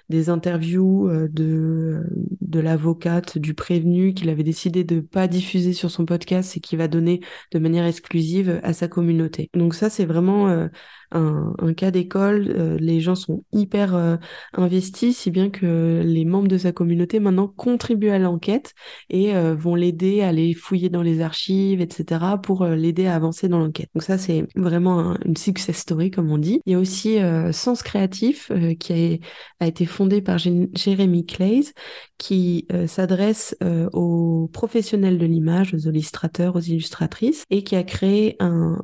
des 0.09 0.29
interviews 0.29 1.09
de 1.29 2.03
de 2.41 2.59
l'avocate 2.59 3.37
du 3.37 3.53
prévenu 3.53 4.13
qu'il 4.13 4.29
avait 4.29 4.43
décidé 4.43 4.83
de 4.83 4.99
pas 4.99 5.27
diffuser 5.27 5.73
sur 5.73 5.91
son 5.91 6.05
podcast 6.05 6.57
et 6.57 6.59
qui 6.59 6.75
va 6.75 6.87
donner 6.87 7.21
de 7.51 7.59
manière 7.59 7.85
exclusive 7.85 8.59
à 8.63 8.73
sa 8.73 8.87
communauté. 8.87 9.49
Donc 9.53 9.75
ça 9.75 9.89
c'est 9.89 10.05
vraiment 10.05 10.67
un, 11.13 11.73
cas 11.73 11.91
d'école. 11.91 12.53
Euh, 12.55 12.77
les 12.79 12.99
gens 12.99 13.15
sont 13.15 13.43
hyper 13.51 13.95
euh, 13.95 14.17
investis, 14.53 15.17
si 15.17 15.31
bien 15.31 15.49
que 15.49 16.01
les 16.03 16.25
membres 16.25 16.47
de 16.47 16.57
sa 16.57 16.71
communauté 16.71 17.19
maintenant 17.19 17.47
contribuent 17.47 18.09
à 18.09 18.19
l'enquête 18.19 18.73
et 19.09 19.35
euh, 19.35 19.55
vont 19.55 19.75
l'aider 19.75 20.21
à 20.21 20.29
aller 20.29 20.53
fouiller 20.53 20.89
dans 20.89 21.01
les 21.01 21.21
archives, 21.21 21.81
etc., 21.81 22.25
pour 22.41 22.65
l'aider 22.65 23.05
à 23.05 23.15
avancer 23.15 23.47
dans 23.47 23.59
l'enquête. 23.59 23.89
Donc 23.93 24.03
ça, 24.03 24.17
c'est 24.17 24.45
vraiment 24.55 25.15
une 25.25 25.37
success 25.37 25.77
story, 25.77 26.11
comme 26.11 26.31
on 26.31 26.37
dit. 26.37 26.61
Il 26.65 26.73
y 26.73 26.75
a 26.75 26.79
aussi 26.79 27.17
Sens 27.51 27.83
Créatif, 27.83 28.51
qui 28.79 29.19
a, 29.59 29.67
été 29.67 29.85
fondé 29.85 30.21
par 30.21 30.37
Jérémy 30.37 31.25
Clays, 31.25 31.73
qui 32.17 32.67
s'adresse 32.87 33.55
aux 33.93 34.49
professionnels 34.51 35.17
de 35.17 35.25
l'image, 35.25 35.73
aux 35.73 35.89
illustrateurs, 35.89 36.55
aux 36.55 36.61
illustratrices, 36.61 37.43
et 37.49 37.63
qui 37.63 37.75
a 37.75 37.83
créé 37.83 38.37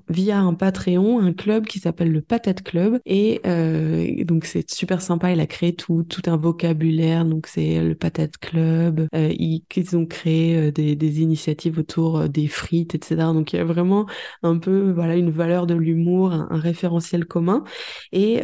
via 0.10 0.40
un 0.40 0.54
Patreon, 0.54 1.20
un 1.20 1.34
club 1.34 1.66
qui 1.66 1.80
s'appelle 1.80 2.12
le 2.12 2.19
Patate 2.22 2.64
Club. 2.64 3.00
Et 3.06 3.42
euh, 3.46 4.24
donc 4.24 4.46
c'est 4.46 4.70
super 4.70 5.02
sympa. 5.02 5.32
Il 5.32 5.40
a 5.40 5.48
créé 5.48 5.74
tout, 5.74 6.04
tout 6.04 6.22
un 6.28 6.38
vocabulaire. 6.38 7.26
Donc 7.26 7.48
c'est 7.48 7.82
le 7.82 7.96
Patate 7.96 8.38
Club. 8.38 9.08
Euh, 9.16 9.34
ils, 9.38 9.64
ont 9.96 10.06
créé 10.06 10.56
euh, 10.56 10.72
des, 10.72 11.22
initiatives 11.22 11.80
autour 11.80 12.30
des 12.30 12.48
frites, 12.48 12.96
etc. 12.96 13.16
Donc 13.34 13.54
il 13.54 13.58
y 13.58 13.60
a 13.60 13.66
vraiment 13.66 14.06
un 14.44 14.58
peu 14.58 14.92
voilà 14.92 15.16
une 15.16 15.32
valeur 15.32 15.68
de 15.68 15.74
l'humour, 15.74 16.32
un, 16.32 16.48
référentiel 16.52 17.26
commun. 17.26 17.64
Et 18.12 18.44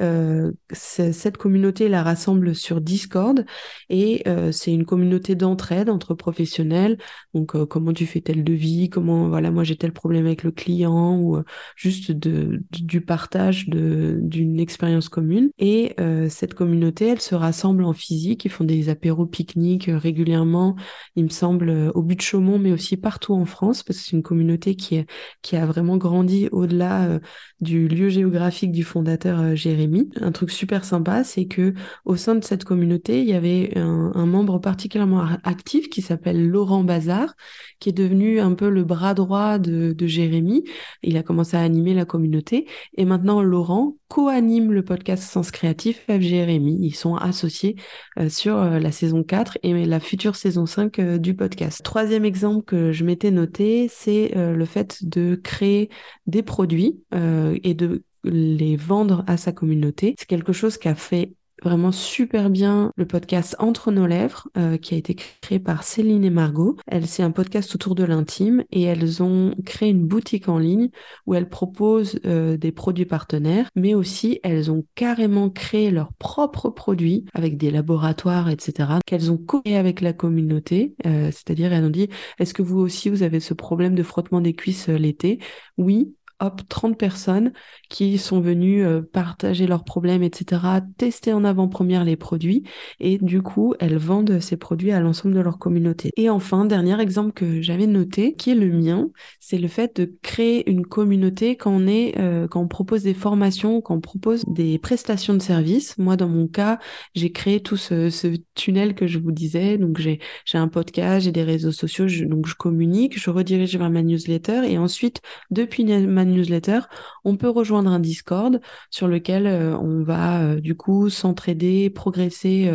cette 0.72 1.38
communauté 1.38 1.90
la 1.90 2.04
rassemble 2.04 2.56
sur 2.56 2.82
Discord. 2.82 3.46
Et 3.90 4.24
c'est 4.52 4.74
une 4.74 4.86
communauté 4.86 5.36
d'entraide 5.36 5.90
entre 5.90 6.14
professionnels. 6.14 6.98
Donc 7.34 7.66
comment 7.68 7.94
tu 7.94 8.06
fais 8.06 8.22
tel 8.22 8.44
devis, 8.44 8.90
comment 8.90 9.30
voilà 9.30 9.52
moi 9.52 9.64
j'ai 9.64 9.76
tel 9.76 9.92
problème 9.92 10.26
avec 10.26 10.44
le 10.44 10.52
client? 10.52 11.20
Ou 11.20 11.42
juste 11.76 12.12
du 12.12 13.02
partage 13.02 13.64
d'une 13.67 14.60
expérience 14.60 15.10
commune. 15.10 15.49
Et 15.58 15.93
euh, 15.99 16.28
cette 16.30 16.54
communauté, 16.54 17.08
elle 17.08 17.21
se 17.21 17.36
rassemble 17.36 17.84
en 17.84 17.93
physique. 17.93 18.45
Ils 18.45 18.51
font 18.51 18.63
des 18.63 18.89
apéros 18.89 19.25
pique-niques 19.25 19.89
euh, 19.89 19.97
régulièrement, 19.97 20.75
il 21.15 21.25
me 21.25 21.30
semble, 21.30 21.69
euh, 21.69 21.91
au 21.93 22.01
but 22.01 22.15
de 22.15 22.21
Chaumont, 22.21 22.60
mais 22.60 22.71
aussi 22.71 22.97
partout 22.97 23.34
en 23.34 23.45
France, 23.45 23.84
parce 23.84 23.99
que 23.99 24.06
c'est 24.06 24.15
une 24.15 24.23
communauté 24.23 24.75
qui, 24.75 25.04
qui 25.41 25.56
a 25.56 25.65
vraiment 25.65 25.97
grandi 25.97 26.49
au-delà 26.51 27.19
du 27.62 27.88
lieu 27.88 28.10
géographique 28.10 28.71
du 28.71 28.84
fondateur 28.84 29.56
Jérémy. 29.56 30.10
Un 30.21 30.32
truc 30.32 30.51
super 30.51 30.86
sympa, 30.86 31.23
c'est 31.23 31.45
que 31.45 31.73
au 32.06 32.15
sein 32.15 32.36
de 32.36 32.43
cette 32.43 32.63
communauté, 32.63 33.21
il 33.21 33.28
y 33.28 33.34
avait 33.34 33.78
un, 33.78 34.12
un 34.13 34.25
membre 34.25 34.60
particulièrement 34.60 35.25
actif 35.43 35.89
qui 35.89 36.01
s'appelle 36.01 36.47
Laurent 36.47 36.84
Bazar, 36.84 37.36
qui 37.80 37.89
est 37.89 37.93
devenu 37.93 38.39
un 38.39 38.54
peu 38.54 38.69
le 38.69 38.84
bras 38.84 39.13
droit 39.13 39.60
de, 39.60 39.93
de 39.93 40.08
Jérémy. 40.08 40.63
Il 41.04 41.17
a 41.17 41.23
commencé 41.23 41.58
à 41.58 41.62
animer 41.62 41.93
la 41.93 42.06
communauté. 42.06 42.67
Et 42.97 43.06
maintenant, 43.06 43.41
Laurent 43.46 43.96
co-anime 44.08 44.72
le 44.72 44.84
podcast 44.84 45.24
Sens 45.24 45.52
Créatif 45.52 46.04
Jérémy. 46.08 46.78
Ils 46.82 46.96
sont 46.96 47.16
associés 47.16 47.76
euh, 48.20 48.30
sur 48.30 48.58
euh, 48.58 48.80
la 48.80 48.92
saison 48.92 49.24
4 49.24 49.58
et 49.64 49.86
la 49.86 50.00
future 50.00 50.36
saison 50.36 50.66
5 50.66 51.00
euh, 51.00 51.18
du 51.18 51.36
podcast. 51.36 51.82
Troisième 51.84 52.26
exemple 52.26 52.66
que 52.66 52.92
je 52.92 53.04
m'étais 53.04 53.32
noté, 53.32 53.88
c'est 53.90 54.32
le 54.36 54.66
fait 54.66 54.98
de 55.04 55.36
créer 55.36 55.90
des 56.28 56.44
produits 56.44 57.00
et 57.14 57.74
de 57.74 58.04
les 58.24 58.76
vendre 58.76 59.24
à 59.28 59.38
sa 59.38 59.52
communauté. 59.52 60.16
C'est 60.18 60.28
quelque 60.28 60.54
chose 60.54 60.78
qu'a 60.78 60.96
fait 60.96 61.34
vraiment 61.63 61.91
super 61.91 62.50
bien 62.50 62.91
le 62.96 63.06
podcast 63.06 63.56
Entre 63.60 63.91
nos 63.91 64.08
lèvres, 64.08 64.48
euh, 64.58 64.78
qui 64.78 64.96
a 64.96 64.98
été 64.98 65.15
créé 65.41 65.60
par 65.60 65.84
Céline 65.84 66.24
et 66.24 66.30
Margot. 66.30 66.78
Elle, 66.88 67.08
c'est 67.08 67.24
un 67.24 67.32
podcast 67.32 67.74
autour 67.76 67.96
de 67.96 68.04
l'intime 68.04 68.63
et 68.72 68.84
elles 68.84 69.24
ont 69.24 69.56
créé 69.65 69.89
une 69.89 70.06
boutique 70.06 70.50
en 70.50 70.60
ligne 70.60 70.89
où 71.26 71.34
elles 71.34 71.50
proposent 71.50 72.20
euh, 72.26 72.58
des 72.58 72.72
produits 72.72 73.06
partenaires, 73.06 73.70
mais 73.76 73.94
aussi 73.94 74.39
elles 74.44 74.72
ont 74.72 74.86
carrément 74.96 75.50
créé 75.50 75.91
leurs 75.91 76.13
propres 76.13 76.70
produits 76.70 77.26
avec 77.34 77.58
des 77.58 77.72
laboratoires, 77.72 78.50
etc., 78.50 79.00
qu'elles 79.06 79.32
ont 79.32 79.38
créé 79.38 79.78
avec 79.78 80.02
la 80.02 80.13
communauté. 80.13 80.96
Euh, 81.06 81.32
c'est-à-dire, 81.32 81.74
elles 81.74 81.86
ont 81.86 81.89
dit, 81.89 82.10
est-ce 82.39 82.54
que 82.54 82.62
vous 82.62 82.80
aussi, 82.80 83.10
vous 83.10 83.24
avez 83.24 83.39
ce 83.39 83.54
problème 83.54 83.96
de 83.96 84.04
frottement 84.04 84.41
des 84.41 84.54
cuisses 84.54 84.89
l'été? 84.89 85.39
Oui, 85.78 86.15
hop, 86.39 86.62
30 86.67 86.98
personnes 86.98 87.54
qui 87.89 88.17
sont 88.17 88.41
venues 88.41 88.86
euh, 88.86 89.02
partager 89.02 89.67
leurs 89.67 89.84
problèmes, 89.84 90.24
etc., 90.24 90.62
tester 90.98 91.34
en 91.34 91.43
avant-première 91.43 92.04
les 92.04 92.15
produits 92.15 92.63
et 93.00 93.17
du 93.17 93.41
coup, 93.41 93.74
elles 93.80 93.98
vendent 93.98 94.39
ces 94.39 94.58
produits 94.58 94.91
à 94.91 95.00
l'ensemble 95.00 95.36
de 95.36 95.39
leur 95.39 95.58
communauté. 95.58 96.12
Et 96.17 96.30
enfin, 96.30 96.65
dernier 96.65 97.00
exemple 97.02 97.32
que 97.34 97.62
j'avais 97.62 97.88
noté, 97.88 98.36
qui 98.36 98.52
est 98.52 98.56
le 98.56 98.71
mien, 98.71 99.10
c'est 99.39 99.58
le 99.58 99.67
fait 99.67 99.95
de 99.95 100.13
créer 100.21 100.69
une 100.69 100.86
communauté 100.86 101.56
quand 101.56 101.71
on 101.71 101.88
est, 101.88 102.17
euh, 102.19 102.48
quand 102.48 102.62
on 102.62 102.67
propose 102.67 103.04
des 103.04 103.13
formations, 103.13 103.82
quand 103.82 103.95
on 103.95 104.02
propose 104.02 104.43
des 104.48 104.78
prestations 104.80 105.34
de 105.34 105.41
services. 105.41 105.98
Moi, 105.98 106.17
dans 106.17 106.28
mon 106.28 106.48
cas, 106.48 106.80
j'ai 107.13 107.32
créé 107.32 107.60
tout 107.60 107.78
ce, 107.78 108.36
tunnel 108.56 108.95
que 108.95 109.08
je 109.08 109.19
vous 109.19 109.32
disais. 109.32 109.78
Donc, 109.78 109.98
j'ai, 110.00 110.19
j'ai 110.45 110.58
un 110.58 110.67
podcast, 110.67 111.26
j'ai 111.26 111.32
des 111.32 111.43
réseaux 111.43 111.71
sociaux, 111.71 112.08
donc 112.28 112.48
je 112.48 112.56
communique, 112.56 113.19
je 113.19 113.30
redirige 113.30 113.78
vers 113.78 113.89
ma 113.89 114.04
newsletter 114.04 114.62
et 114.69 114.78
ensuite, 114.78 115.21
depuis 115.52 115.86
ma 115.86 116.25
newsletter, 116.26 116.82
on 117.24 117.38
peut 117.38 117.50
rejoindre 117.50 117.92
un 117.92 118.00
Discord 118.00 118.62
sur 118.90 119.08
lequel 119.08 119.48
euh, 119.48 119.78
on 119.78 120.04
va 120.04 120.42
euh, 120.42 120.60
du 120.60 120.76
coup 120.76 121.10
s'entraider, 121.10 121.90
progresser 121.90 122.72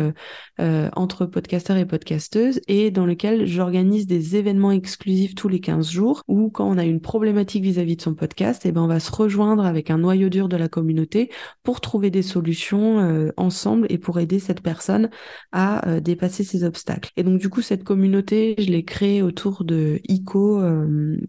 euh, 0.59 0.89
entre 0.95 1.25
podcasteurs 1.25 1.77
et 1.77 1.85
podcasteuses 1.85 2.61
et 2.67 2.91
dans 2.91 3.05
lequel 3.05 3.45
j'organise 3.45 4.07
des 4.07 4.35
événements 4.35 4.71
exclusifs 4.71 5.35
tous 5.35 5.47
les 5.47 5.59
15 5.59 5.89
jours 5.89 6.21
où 6.27 6.49
quand 6.49 6.69
on 6.69 6.77
a 6.77 6.85
une 6.85 7.01
problématique 7.01 7.63
vis-à-vis 7.63 7.95
de 7.95 8.01
son 8.01 8.13
podcast, 8.13 8.65
et 8.65 8.69
eh 8.69 8.71
ben 8.71 8.81
on 8.81 8.87
va 8.87 8.99
se 8.99 9.11
rejoindre 9.11 9.65
avec 9.65 9.89
un 9.89 9.97
noyau 9.97 10.29
dur 10.29 10.49
de 10.49 10.57
la 10.57 10.67
communauté 10.67 11.31
pour 11.63 11.81
trouver 11.81 12.09
des 12.09 12.21
solutions 12.21 13.31
ensemble 13.37 13.87
et 13.89 13.97
pour 13.97 14.19
aider 14.19 14.39
cette 14.39 14.61
personne 14.61 15.09
à 15.51 15.99
dépasser 15.99 16.43
ses 16.43 16.63
obstacles. 16.63 17.11
Et 17.17 17.23
donc 17.23 17.39
du 17.39 17.49
coup 17.49 17.61
cette 17.61 17.83
communauté, 17.83 18.55
je 18.57 18.67
l'ai 18.67 18.83
créée 18.83 19.21
autour 19.21 19.63
de 19.63 19.99
ICO, 20.07 20.61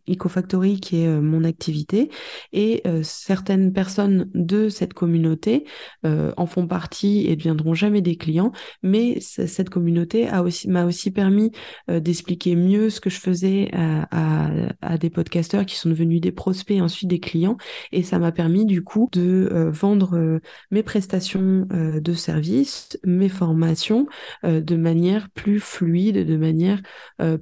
ICO 0.07 0.29
Factory 0.29 0.81
qui 0.81 1.03
est 1.03 1.21
mon 1.21 1.45
activité 1.45 2.11
et 2.53 2.83
euh, 2.87 3.01
certaines 3.03 3.73
personnes 3.73 4.31
de 4.35 4.69
cette 4.69 4.95
communauté 4.95 5.65
euh, 6.07 6.33
en 6.37 6.47
font 6.47 6.67
partie 6.67 7.27
et 7.27 7.31
ne 7.31 7.35
deviendront 7.37 7.75
jamais 7.75 8.01
des 8.01 8.17
clients, 8.17 8.53
mais 8.83 9.21
cette 9.21 9.71
communauté 9.71 10.29
a 10.29 10.43
aussi 10.43 10.69
m'a 10.69 10.85
aussi 10.85 11.11
permis 11.11 11.51
euh, 11.91 12.01
d'expliquer 12.01 12.57
mieux 12.57 12.91
ce 12.91 13.01
que 13.01 13.11
je 13.11 13.19
faisais 13.19 13.71
à, 13.73 14.69
à, 14.81 14.99
des 14.99 15.11
podcasteurs 15.11 15.67
qui 15.67 15.77
sont 15.77 15.89
devenus 15.89 16.21
des 16.21 16.33
prospects 16.33 16.77
et 16.77 16.81
ensuite 16.81 17.09
des 17.09 17.21
clients, 17.21 17.57
et 17.91 18.03
ça 18.03 18.19
m'a 18.19 18.33
permis 18.33 18.65
du 18.65 18.83
coup 18.83 19.09
de 19.13 19.71
vendre 19.73 20.41
mes 20.71 20.83
prestations 20.83 21.67
de 21.71 22.13
services, 22.13 22.99
mes 23.05 23.29
formations 23.29 24.07
de 24.45 24.77
manière 24.77 25.31
plus 25.31 25.61
fluide, 25.61 26.27
de 26.27 26.37
manière 26.37 26.83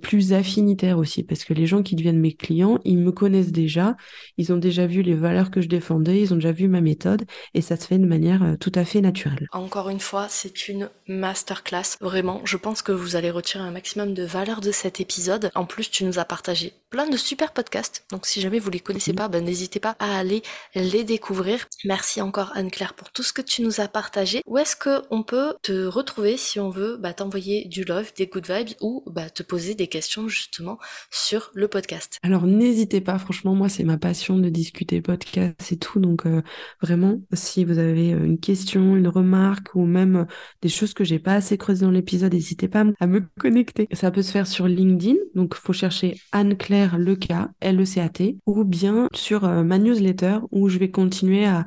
plus 0.01 0.33
affinitaire 0.33 0.99
aussi, 0.99 1.23
parce 1.23 1.45
que 1.45 1.55
les 1.55 1.67
gens 1.67 1.83
qui 1.83 1.97
deviennent 1.97 2.21
mes 2.21 2.33
clients, 2.33 2.79
ils 2.85 2.99
me 2.99 3.13
connaissent 3.13 3.53
déjà, 3.53 3.97
ils 4.37 4.53
ont 4.53 4.57
déjà 4.61 4.87
vu 4.87 5.03
les 5.03 5.15
valeurs 5.15 5.51
que 5.51 5.61
je 5.61 5.69
défendais, 5.69 6.21
ils 6.21 6.33
ont 6.33 6.37
déjà 6.37 6.53
vu 6.53 6.69
ma 6.69 6.81
méthode 6.81 7.25
et 7.55 7.61
ça 7.61 7.77
se 7.77 7.87
fait 7.87 7.99
de 7.99 8.07
manière 8.07 8.43
euh, 8.43 8.57
tout 8.57 8.73
à 8.75 8.85
fait 8.85 9.01
naturelle. 9.01 9.49
Encore 9.53 9.89
une 9.89 10.01
fois, 10.01 10.27
c'est 10.29 10.69
une 10.69 10.91
masterclass. 11.09 11.97
Vraiment, 12.01 12.43
je 12.45 12.57
pense 12.57 12.83
que 12.83 12.93
vous 12.93 13.17
allez 13.17 13.31
retirer 13.31 13.65
un 13.65 13.71
maximum 13.71 14.15
de 14.15 14.25
valeur 14.25 14.61
de 14.61 14.71
cet 14.71 15.01
épisode. 15.01 15.51
En 15.55 15.65
plus, 15.65 15.91
tu 15.91 16.05
nous 16.05 16.19
as 16.19 16.25
partagé 16.25 16.75
plein 16.91 17.09
de 17.09 17.17
super 17.17 17.53
podcasts. 17.53 18.05
Donc 18.11 18.27
si 18.27 18.41
jamais 18.41 18.59
vous 18.59 18.71
les 18.71 18.81
connaissez 18.81 19.13
pas, 19.13 19.29
ben, 19.29 19.45
n'hésitez 19.45 19.79
pas 19.79 19.97
à 20.01 20.19
aller 20.19 20.43
les 20.75 21.05
découvrir. 21.05 21.67
Merci 21.85 22.21
encore 22.21 22.51
Anne-Claire 22.55 22.95
pour 22.95 23.11
tout 23.13 23.23
ce 23.23 23.33
que 23.33 23.43
tu 23.43 23.63
nous 23.63 23.81
as 23.81 23.89
partagé. 23.89 24.43
Où 24.47 24.59
est-ce 24.59 24.77
que 24.77 25.03
on 25.11 25.23
peut 25.23 25.55
te 25.63 25.87
retrouver 25.87 26.37
si 26.37 26.59
on 26.59 26.69
veut 26.69 26.97
bah, 26.97 27.15
t'envoyer 27.15 27.67
du 27.67 27.85
love, 27.85 28.13
des 28.17 28.27
good 28.27 28.51
vibes 28.51 28.77
ou 28.81 29.05
bah, 29.07 29.31
te 29.31 29.45
poser 29.45 29.75
des 29.75 29.87
questions 29.87 30.29
justement 30.29 30.79
sur 31.11 31.53
le 31.55 31.69
podcast? 31.69 32.19
Alors 32.23 32.47
n'hésitez 32.47 33.01
pas, 33.01 33.19
franchement 33.19 33.55
moi 33.55 33.69
c'est 33.69 33.85
ma 33.85 33.97
passion 33.97 34.37
de 34.37 34.49
discuter 34.51 35.01
podcast 35.01 35.73
et 35.73 35.77
tout. 35.77 36.01
Donc 36.01 36.27
euh, 36.27 36.43
vraiment, 36.83 37.21
si 37.33 37.65
vous 37.65 37.79
avez 37.79 38.13
euh, 38.13 38.25
une 38.25 38.39
question, 38.39 38.97
une 38.97 39.09
remarque 39.09 39.75
ou 39.75 39.85
même 39.85 40.17
euh, 40.17 40.25
des 40.63 40.69
choses 40.69 40.95
que 40.95 41.05
j'ai 41.05 41.19
pas 41.19 41.35
assez 41.35 41.59
creusées 41.59 41.85
dans 41.85 41.91
l'épisode, 41.91 42.33
n'hésitez 42.33 42.69
pas 42.69 42.85
à 42.99 43.07
me 43.07 43.23
connecter. 43.39 43.89
Ça 43.93 44.11
peut 44.11 44.23
se 44.23 44.33
faire 44.33 44.47
sur 44.47 44.67
LinkedIn, 44.67 45.17
donc 45.35 45.55
faut 45.55 45.73
chercher 45.73 46.17
Anne-Claire 46.33 46.99
le 46.99 47.17
cas, 47.17 47.51
L-E-C-A-T, 47.61 48.39
ou 48.47 48.65
bien 48.65 49.09
sur 49.15 49.49
ma 49.49 49.79
newsletter 49.79 50.39
où 50.51 50.69
je 50.69 50.79
vais 50.79 50.91
continuer 50.91 51.47
à, 51.47 51.65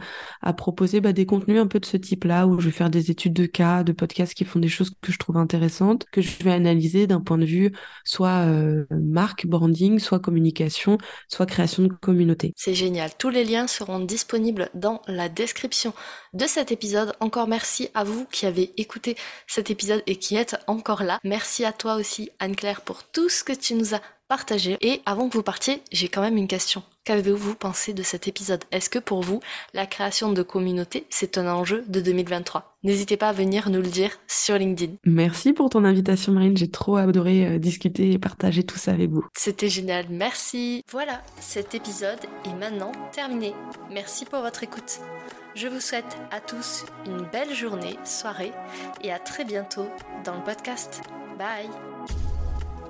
proposer 0.54 1.02
bah, 1.02 1.14
des 1.14 1.26
contenus 1.26 1.60
un 1.60 1.68
peu 1.68 1.80
de 1.80 1.86
ce 1.86 1.98
type-là, 1.98 2.48
où 2.48 2.60
je 2.60 2.66
vais 2.66 2.72
faire 2.72 2.90
des 2.90 3.12
études 3.12 3.34
de 3.34 3.46
cas, 3.46 3.84
de 3.84 3.92
podcasts 3.92 4.34
qui 4.34 4.46
font 4.46 4.60
des 4.60 4.68
choses 4.68 4.92
que 5.02 5.12
je 5.12 5.18
trouve 5.18 5.38
intéressantes, 5.38 6.06
que 6.12 6.22
je 6.22 6.44
vais 6.44 6.52
analyser 6.52 7.08
d'un 7.08 7.22
point 7.22 7.38
de 7.38 7.46
vue 7.46 7.72
soit 8.04 8.46
marque, 8.92 9.48
branding, 9.48 10.00
soit 10.00 10.20
communication, 10.20 10.98
soit 11.28 11.46
création 11.46 11.84
de 11.84 11.94
communauté. 12.02 12.54
C'est 12.56 12.73
génial. 12.76 13.12
Tous 13.18 13.30
les 13.30 13.44
liens 13.44 13.68
seront 13.68 14.00
disponibles 14.00 14.70
dans 14.74 15.02
la 15.08 15.30
description 15.30 15.94
de 16.34 16.46
cet 16.46 16.72
épisode. 16.72 17.14
Encore 17.20 17.48
merci 17.48 17.90
à 17.94 18.04
vous 18.04 18.26
qui 18.26 18.46
avez 18.46 18.74
écouté 18.78 19.16
cet 19.48 19.70
épisode 19.72 20.04
et 20.08 20.18
qui 20.18 20.36
êtes 20.36 20.56
encore 20.68 21.04
là. 21.04 21.20
Merci 21.24 21.66
à 21.66 21.74
toi 21.74 21.96
aussi, 21.96 22.30
Anne-Claire, 22.40 22.82
pour 22.82 23.04
tout 23.04 23.30
ce 23.30 23.44
que 23.44 23.54
tu 23.54 23.74
nous 23.76 23.96
as 23.96 24.02
partagé. 24.28 24.78
Et 24.82 25.02
avant 25.06 25.30
que 25.30 25.38
vous 25.38 25.44
partiez, 25.44 25.82
j'ai 25.92 26.08
quand 26.08 26.22
même 26.22 26.38
une 26.38 26.48
question. 26.48 26.84
Qu'avez-vous 27.06 27.56
pensé 27.56 27.94
de 27.94 28.02
cet 28.02 28.30
épisode? 28.30 28.64
Est-ce 28.72 28.90
que 28.90 29.00
pour 29.00 29.22
vous, 29.22 29.42
la 29.74 29.86
création 29.86 30.32
de 30.32 30.42
communauté, 30.42 31.06
c'est 31.10 31.38
un 31.38 31.48
enjeu 31.54 31.84
de 31.88 32.00
2023 32.00 32.78
N'hésitez 32.84 33.18
pas 33.18 33.30
à 33.30 33.34
venir 33.34 33.70
nous 33.70 33.82
le 33.82 33.88
dire 33.88 34.12
sur 34.28 34.58
LinkedIn. 34.58 34.94
Merci 35.06 35.54
pour 35.54 35.70
ton 35.70 35.84
invitation 35.84 36.32
Marine, 36.32 36.56
j'ai 36.56 36.70
trop 36.70 36.96
adoré 36.98 37.46
euh, 37.46 37.60
discuter 37.60 38.12
et 38.12 38.20
partager 38.20 38.64
tout 38.64 38.78
ça 38.78 38.92
avec 38.92 39.10
vous. 39.10 39.26
C'était 39.38 39.70
génial, 39.70 40.06
merci. 40.10 40.84
Voilà, 40.92 41.22
cet 41.40 41.76
épisode 41.76 42.20
est 42.46 42.56
maintenant 42.56 42.92
terminé. 43.12 43.54
Merci 43.92 44.26
pour 44.26 44.40
votre 44.40 44.64
écoute. 44.64 45.00
Je 45.56 45.68
vous 45.68 45.82
souhaite 45.82 46.18
à 46.32 46.40
tous 46.40 46.86
une 47.06 47.26
belle 47.32 47.54
journée, 47.54 47.98
soirée 48.06 48.52
et 49.02 49.12
à 49.12 49.20
très 49.20 49.46
bientôt 49.46 49.88
dans 50.24 50.36
le 50.36 50.44
podcast. 50.44 51.02
Bye 51.38 51.93